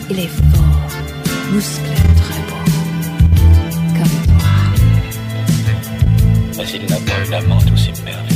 Il 0.08 0.20
est 0.20 0.28
fort, 0.28 0.90
musclé, 1.52 1.94
très 2.16 2.40
beau, 2.46 2.62
comme 3.96 4.16
toi. 4.26 4.52
Mais 6.56 6.64
il 6.74 6.82
n'a 6.88 6.96
pas 6.96 7.26
eu 7.26 7.30
l'amante 7.30 7.70
aussi 7.72 7.90
merveilleuse. 8.04 8.35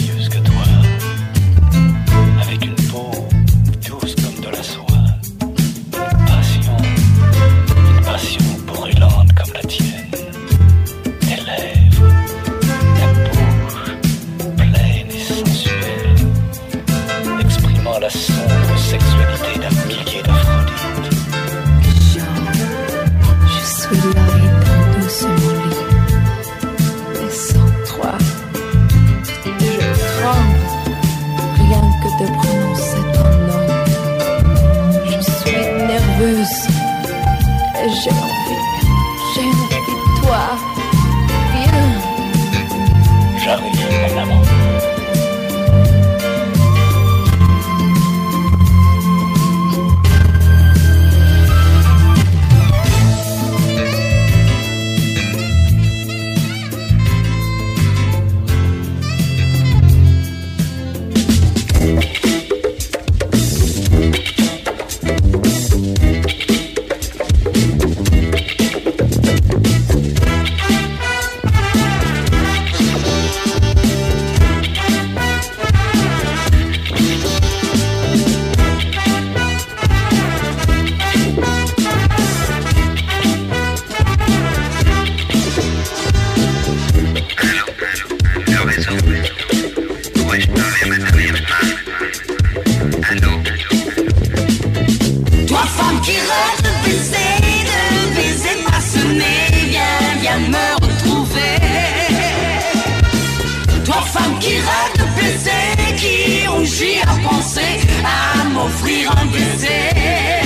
réfléchis 106.80 107.00
à 107.02 107.28
penser 107.28 107.80
à 108.04 108.44
m'offrir 108.44 109.10
un 109.16 109.26
baiser. 109.26 110.39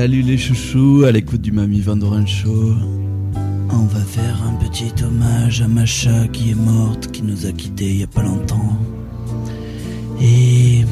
Salut 0.00 0.22
les 0.22 0.38
chouchous, 0.38 1.04
à 1.06 1.12
l'écoute 1.12 1.42
du 1.42 1.52
Mamie 1.52 1.82
Vandoren 1.82 2.26
Show. 2.26 2.74
On 3.68 3.84
va 3.84 4.00
faire 4.00 4.42
un 4.48 4.54
petit 4.54 4.90
hommage 5.04 5.60
à 5.60 5.68
Macha 5.68 6.26
qui 6.28 6.52
est 6.52 6.54
morte, 6.54 7.12
qui 7.12 7.22
nous 7.22 7.44
a 7.44 7.52
quittés 7.52 7.90
il 7.90 7.96
y 7.98 8.02
a 8.02 8.06
pas 8.06 8.22
longtemps. 8.22 8.78
Et 10.18 10.86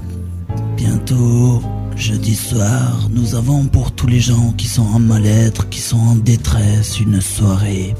bientôt, 0.76 1.62
jeudi 1.96 2.34
soir, 2.34 3.08
nous 3.10 3.34
avons 3.34 3.64
pour 3.64 3.92
tous 3.92 4.08
les 4.08 4.20
gens 4.20 4.52
qui 4.58 4.68
sont 4.68 4.84
en 4.84 4.98
mal-être, 4.98 5.70
qui 5.70 5.80
sont 5.80 5.96
en 5.96 6.14
détresse, 6.16 7.00
une 7.00 7.22
soirée. 7.22 7.94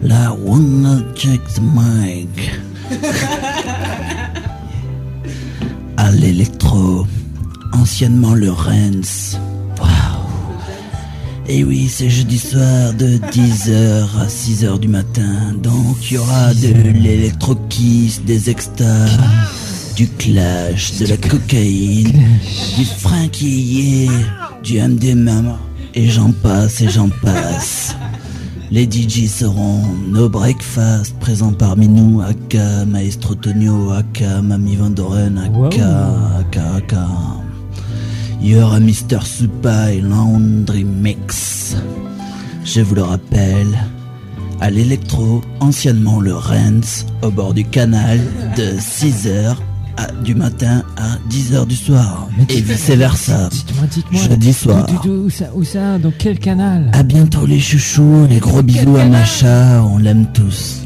La 0.00 0.32
Wanna 0.32 1.02
Check 1.14 1.42
the 1.52 1.60
Mic. 1.60 2.50
à 5.98 6.10
l'électro, 6.12 7.06
anciennement 7.74 8.32
le 8.32 8.50
Rennes. 8.50 9.02
Et 11.46 11.62
oui, 11.62 11.88
c'est 11.90 12.08
jeudi 12.08 12.38
soir 12.38 12.94
de 12.94 13.18
10h 13.18 14.04
à 14.18 14.26
6h 14.26 14.78
du 14.78 14.88
matin. 14.88 15.52
Donc 15.62 16.10
il 16.10 16.14
y 16.14 16.18
aura 16.18 16.54
de 16.54 16.68
l'électro-kiss, 16.68 18.22
des 18.24 18.48
extas, 18.48 19.10
du 19.94 20.08
clash, 20.08 20.96
de 20.98 21.06
la 21.06 21.18
cocaïne, 21.18 22.24
du 22.78 22.84
franquillé, 22.84 24.08
du 24.62 24.80
MDMA, 24.80 25.58
et 25.94 26.08
j'en 26.08 26.32
passe 26.32 26.80
et 26.80 26.88
j'en 26.88 27.10
passe. 27.10 27.94
Les 28.70 28.90
DJ 28.90 29.28
seront 29.28 29.82
No 30.08 30.30
Breakfast, 30.30 31.14
présents 31.20 31.52
parmi 31.52 31.88
nous, 31.88 32.22
Aka, 32.22 32.86
Maestro 32.86 33.34
Tonio, 33.34 33.90
Aka, 33.90 34.40
Mami 34.40 34.76
Van 34.76 34.90
Doren, 34.90 35.38
Aka, 35.38 36.40
Aka, 36.40 36.74
Aka. 36.76 37.06
Il 38.44 38.50
y 38.50 38.56
aura 38.60 38.78
Mr. 38.78 39.22
Supai 39.24 40.02
Laundry 40.02 40.84
Mix. 40.84 41.76
Je 42.62 42.82
vous 42.82 42.94
le 42.94 43.02
rappelle, 43.02 43.66
à 44.60 44.68
l'électro, 44.70 45.40
anciennement 45.60 46.20
le 46.20 46.34
Rennes, 46.34 46.82
au 47.22 47.30
bord 47.30 47.54
du 47.54 47.64
canal, 47.64 48.20
de 48.56 48.74
6h 48.78 49.56
à- 49.96 50.10
du 50.22 50.34
matin 50.34 50.82
à 50.98 51.16
10h 51.30 51.64
du 51.66 51.74
soir. 51.76 52.28
Et 52.50 52.60
vice 52.60 52.90
versa. 52.90 53.48
Dites-moi, 53.50 53.86
dites-moi. 53.90 54.22
Jeudi 54.28 54.52
soir. 54.52 54.86
Ça, 55.30 55.46
où 55.54 55.64
ça 55.64 55.98
Dans 55.98 56.12
quel 56.18 56.38
canal 56.38 56.90
À 56.92 57.02
bientôt 57.02 57.46
les 57.46 57.60
chouchous, 57.60 58.26
les 58.28 58.40
gros 58.40 58.60
bisous 58.62 58.96
à 58.96 59.06
Macha, 59.06 59.82
on 59.84 59.96
l'aime 59.96 60.26
tous. 60.34 60.82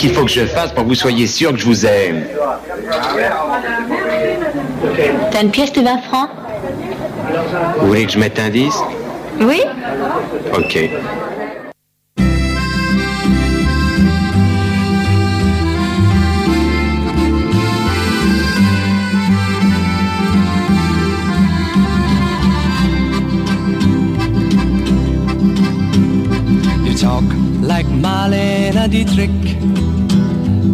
Qu'il 0.00 0.14
faut 0.14 0.24
que 0.24 0.30
je 0.30 0.46
fasse 0.46 0.72
pour 0.72 0.84
que 0.84 0.88
vous 0.88 0.94
soyez 0.94 1.26
sûr 1.26 1.52
que 1.52 1.58
je 1.58 1.66
vous 1.66 1.84
aime. 1.84 2.24
T'as 5.30 5.42
une 5.42 5.50
pièce 5.50 5.72
de 5.74 5.82
20 5.82 5.98
francs 6.08 6.30
Vous 7.80 7.88
voulez 7.88 8.06
que 8.06 8.12
je 8.12 8.18
mette 8.18 8.38
un 8.38 8.48
10 8.48 8.72
Oui. 9.42 9.60
Ok. 10.56 10.90
You 26.86 26.94
talk 26.96 27.24
like 27.60 27.86
Marlene 27.88 28.88
Dietrich, 28.88 29.30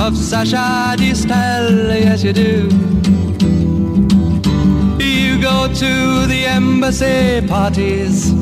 of 0.00 0.16
Sasha 0.16 0.96
Distel, 0.96 1.88
yes 1.88 2.22
you 2.22 2.32
do. 2.32 2.68
You 5.04 5.40
go 5.40 5.68
to 5.68 6.26
the 6.26 6.46
embassy 6.46 7.46
parties 7.46 8.32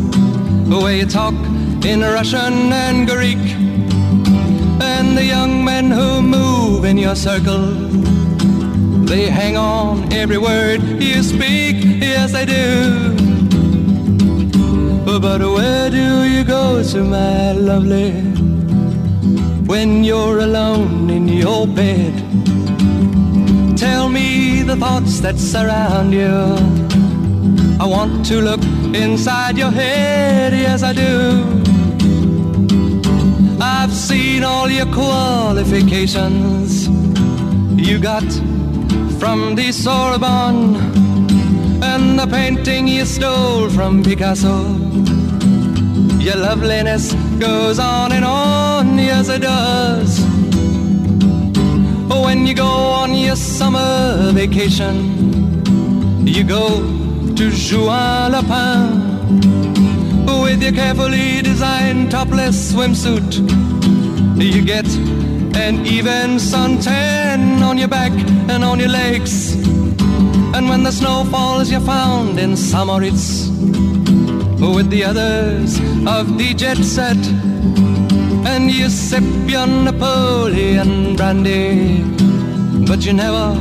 where 0.68 0.96
you 0.96 1.06
talk 1.06 1.34
in 1.84 2.00
Russian 2.00 2.72
and 2.72 3.08
Greek 3.08 3.44
and 4.80 5.16
the 5.16 5.24
young 5.24 5.64
men 5.64 5.90
who 5.90 6.22
move 6.22 6.84
in 6.84 6.98
your 6.98 7.16
circle 7.16 7.92
they 9.12 9.28
hang 9.28 9.58
on 9.58 10.10
every 10.10 10.38
word 10.38 10.80
you 11.02 11.22
speak, 11.22 11.76
yes 12.00 12.32
they 12.32 12.46
do. 12.46 13.12
But 15.04 15.42
where 15.42 15.90
do 15.90 16.24
you 16.24 16.44
go 16.44 16.82
to, 16.82 17.04
my 17.04 17.52
lovely, 17.52 18.12
when 19.72 20.04
you're 20.04 20.40
alone 20.40 21.08
in 21.08 21.26
your 21.26 21.66
bed? 21.66 22.14
Tell 23.74 24.10
me 24.10 24.62
the 24.62 24.76
thoughts 24.76 25.20
that 25.20 25.38
surround 25.38 26.12
you. 26.12 26.36
I 27.80 27.86
want 27.86 28.26
to 28.26 28.42
look 28.48 28.62
inside 28.94 29.56
your 29.56 29.70
head, 29.70 30.52
yes 30.52 30.82
I 30.82 30.92
do. 30.92 31.14
I've 33.62 33.94
seen 33.94 34.44
all 34.44 34.68
your 34.70 34.90
qualifications 34.92 36.88
you 37.88 37.98
got 37.98 38.28
from 39.18 39.54
the 39.54 39.72
Sorbonne 39.72 40.76
and 41.82 42.18
the 42.18 42.26
painting 42.26 42.86
you 42.88 43.06
stole 43.06 43.70
from 43.70 44.02
Picasso. 44.02 44.56
Your 46.26 46.36
loveliness 46.36 47.14
goes 47.40 47.78
on 47.78 48.12
and 48.12 48.24
on, 48.24 48.71
yes 48.98 49.28
it 49.28 49.42
does. 49.42 50.20
When 52.24 52.46
you 52.46 52.54
go 52.54 52.66
on 53.02 53.14
your 53.14 53.36
summer 53.36 54.32
vacation, 54.32 54.96
you 56.26 56.44
go 56.44 56.80
to 57.36 57.50
Juan 57.50 58.32
Lapin 58.32 59.12
with 60.42 60.62
your 60.62 60.72
carefully 60.72 61.42
designed 61.42 62.10
topless 62.10 62.72
swimsuit. 62.72 63.32
You 64.36 64.64
get 64.64 64.86
an 65.56 65.86
even 65.86 66.38
suntan 66.38 67.62
on 67.62 67.78
your 67.78 67.88
back 67.88 68.12
and 68.50 68.64
on 68.64 68.80
your 68.80 68.88
legs. 68.88 69.54
And 70.54 70.68
when 70.68 70.82
the 70.82 70.92
snow 70.92 71.24
falls, 71.24 71.70
you're 71.70 71.80
found 71.80 72.38
in 72.38 72.56
Samoritz 72.56 73.48
with 74.60 74.90
the 74.90 75.04
others 75.04 75.78
of 76.06 76.38
the 76.38 76.54
jet 76.54 76.78
set. 76.78 77.16
And 78.62 78.70
You 78.70 78.88
sip 78.90 79.24
your 79.46 79.66
Napoleon 79.66 81.16
brandy, 81.16 82.04
but 82.86 83.04
you 83.04 83.12
never 83.12 83.58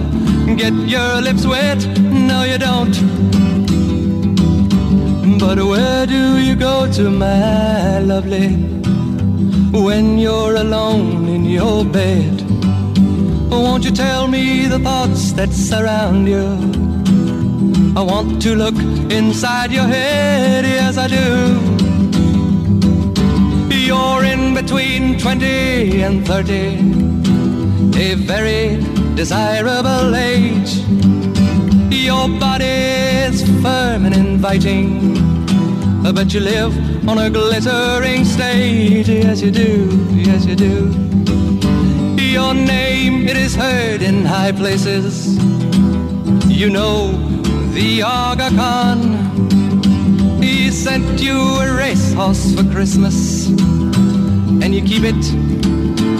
get 0.55 0.73
your 0.73 1.21
lips 1.21 1.43
wet. 1.43 1.83
No, 1.97 2.43
you 2.43 2.59
don't. 2.59 2.95
But 5.39 5.57
where 5.57 6.05
do 6.05 6.37
you 6.37 6.55
go 6.55 6.85
to, 6.91 7.09
my 7.09 7.97
lovely, 8.01 8.49
when 9.73 10.19
you're 10.19 10.57
alone 10.57 11.27
in 11.27 11.45
your 11.45 11.83
bed? 11.83 12.43
Won't 13.49 13.83
you 13.83 13.91
tell 13.91 14.27
me 14.27 14.67
the 14.67 14.77
thoughts 14.77 15.31
that 15.33 15.51
surround 15.51 16.27
you? 16.27 16.45
I 17.97 18.03
want 18.03 18.39
to 18.43 18.55
look 18.55 18.75
inside 19.11 19.71
your 19.71 19.87
head, 19.87 20.63
yes 20.63 20.95
I 20.95 21.07
do. 21.07 21.80
You're 23.91 24.23
in 24.23 24.53
between 24.53 25.19
20 25.19 26.01
and 26.01 26.25
30, 26.25 26.55
a 27.99 28.15
very 28.15 28.77
desirable 29.15 30.15
age. 30.15 30.77
Your 31.91 32.29
body's 32.39 33.41
firm 33.61 34.05
and 34.05 34.15
inviting, 34.15 35.15
but 36.03 36.33
you 36.33 36.39
live 36.39 36.73
on 37.09 37.17
a 37.17 37.29
glittering 37.29 38.23
stage. 38.23 39.09
Yes, 39.09 39.41
you 39.41 39.51
do, 39.51 39.89
yes, 40.13 40.45
you 40.45 40.55
do. 40.55 40.87
Your 42.17 42.53
name, 42.53 43.27
it 43.27 43.35
is 43.35 43.55
heard 43.55 44.01
in 44.01 44.23
high 44.23 44.53
places. 44.53 45.35
You 46.47 46.69
know 46.69 47.11
the 47.73 48.03
Aga 48.03 48.55
Khan. 48.55 49.31
He 50.41 50.71
sent 50.71 51.21
you 51.21 51.37
a 51.37 51.75
racehorse 51.75 52.55
for 52.55 52.63
Christmas, 52.71 53.49
and 54.71 54.79
you 54.79 54.87
keep 54.87 55.03
it 55.03 55.21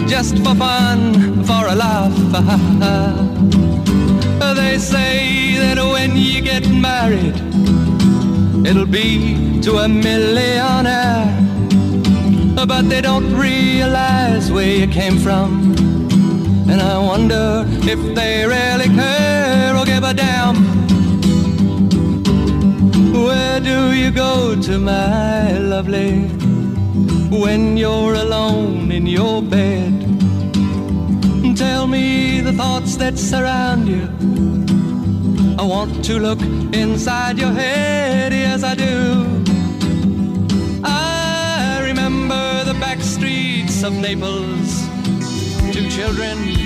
just 0.06 0.36
for 0.38 0.54
fun, 0.54 1.44
for 1.44 1.66
a 1.68 1.74
laugh. 1.74 2.12
They 4.54 4.78
say 4.78 5.56
that 5.58 5.78
when 5.78 6.16
you 6.16 6.42
get 6.42 6.68
married, 6.68 7.36
it'll 8.66 8.86
be 8.86 9.60
to 9.62 9.78
a 9.78 9.88
millionaire. 9.88 11.32
But 12.66 12.88
they 12.90 13.00
don't 13.00 13.32
realize 13.34 14.52
where 14.52 14.76
you 14.80 14.86
came 14.88 15.16
from. 15.18 15.72
And 16.70 16.80
I 16.80 16.98
wonder 16.98 17.64
if 17.92 18.00
they 18.14 18.44
really 18.44 18.90
care 18.94 19.76
or 19.76 19.84
give 19.86 20.04
a 20.04 20.12
damn. 20.12 20.56
Where 23.12 23.60
do 23.60 23.92
you 23.92 24.10
go 24.10 24.60
to, 24.60 24.78
my 24.78 25.58
lovely, 25.58 26.41
when 27.32 27.76
you're 27.78 28.14
alone 28.14 28.92
in 28.92 29.06
your 29.06 29.42
bed? 29.42 30.00
Tell 31.56 31.86
me 31.86 32.40
the 32.40 32.52
thoughts 32.52 32.96
that 32.96 33.18
surround 33.18 33.88
you. 33.88 34.04
I 35.58 35.64
want 35.64 36.04
to 36.04 36.18
look 36.18 36.40
inside 36.74 37.38
your 37.38 37.52
head, 37.52 38.32
yes, 38.32 38.62
I 38.62 38.74
do. 38.74 39.24
I 40.84 41.82
remember 41.86 42.64
the 42.64 42.74
back 42.74 43.00
streets 43.00 43.82
of 43.82 43.92
Naples, 43.94 44.86
two 45.72 45.88
children 45.88 46.61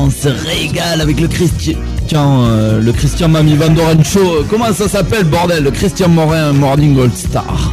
On 0.00 0.10
se 0.10 0.28
régale 0.28 1.00
avec 1.00 1.18
le 1.18 1.26
Christian, 1.26 1.74
euh, 2.14 2.80
le 2.80 2.92
Christian 2.92 3.28
Mami 3.28 3.56
Van 3.56 3.74
Show. 4.04 4.44
Comment 4.48 4.72
ça 4.72 4.88
s'appelle, 4.88 5.24
bordel? 5.24 5.64
Le 5.64 5.72
Christian 5.72 6.08
Morin 6.08 6.52
Morning 6.52 6.94
Gold 6.94 7.16
Star. 7.16 7.72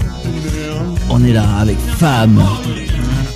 On 1.12 1.24
est 1.24 1.34
là 1.34 1.46
avec 1.62 1.78
Femme. 2.00 2.42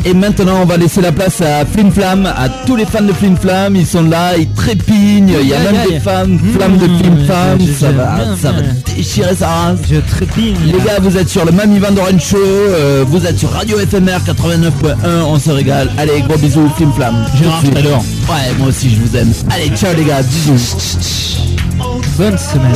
Et 0.05 0.13
maintenant, 0.13 0.59
on 0.61 0.65
va 0.65 0.77
laisser 0.77 1.01
la 1.01 1.11
place 1.11 1.41
à 1.41 1.65
Flim 1.65 1.91
Flam, 1.91 2.25
à 2.25 2.47
tous 2.65 2.75
les 2.75 2.85
fans 2.85 3.01
de 3.01 3.11
Flim 3.13 3.35
Flam. 3.35 3.75
Ils 3.75 3.85
sont 3.85 4.03
là, 4.03 4.37
ils 4.37 4.49
trépignent. 4.49 5.33
Il 5.41 5.47
y 5.47 5.53
a 5.53 5.59
même 5.59 5.75
des 5.89 5.99
fans, 5.99 6.25
Mmh, 6.25 6.39
flammes 6.55 6.77
de 6.77 6.85
Flim 6.85 7.25
Flam. 7.25 7.59
je- 7.59 7.73
Ça 7.73 7.91
va, 7.91 8.17
ça 8.41 8.51
va 8.53 8.61
déchirer 8.95 9.35
sa 9.35 9.47
race. 9.49 9.79
Je 9.91 9.97
trépigne. 9.99 10.55
Les 10.65 10.71
gars, 10.79 10.99
vous 11.01 11.17
êtes 11.17 11.27
sur 11.29 11.43
le 11.45 11.51
Mami 11.51 11.79
Van 11.79 11.91
Doren 11.91 12.19
Show. 12.19 12.37
euh, 12.39 13.03
vous 13.07 13.25
êtes 13.25 13.37
sur 13.37 13.51
Radio 13.51 13.77
FMR 13.77 14.19
89.1. 14.25 15.23
On 15.27 15.37
se 15.37 15.51
régale. 15.51 15.89
Allez, 15.97 16.21
gros 16.27 16.37
bisous, 16.37 16.69
Flim 16.77 16.91
Flam. 16.93 17.15
Suite. 17.61 17.75
alors. 17.77 17.99
Ouais, 18.29 18.53
moi 18.57 18.69
aussi, 18.69 18.89
je 18.89 19.01
vous 19.01 19.15
aime. 19.17 19.31
Allez, 19.53 19.69
ciao 19.75 19.93
les 19.95 20.05
gars. 20.05 20.21
Bisous. 20.21 20.77
Bonne 22.17 22.37
semaine. 22.37 22.73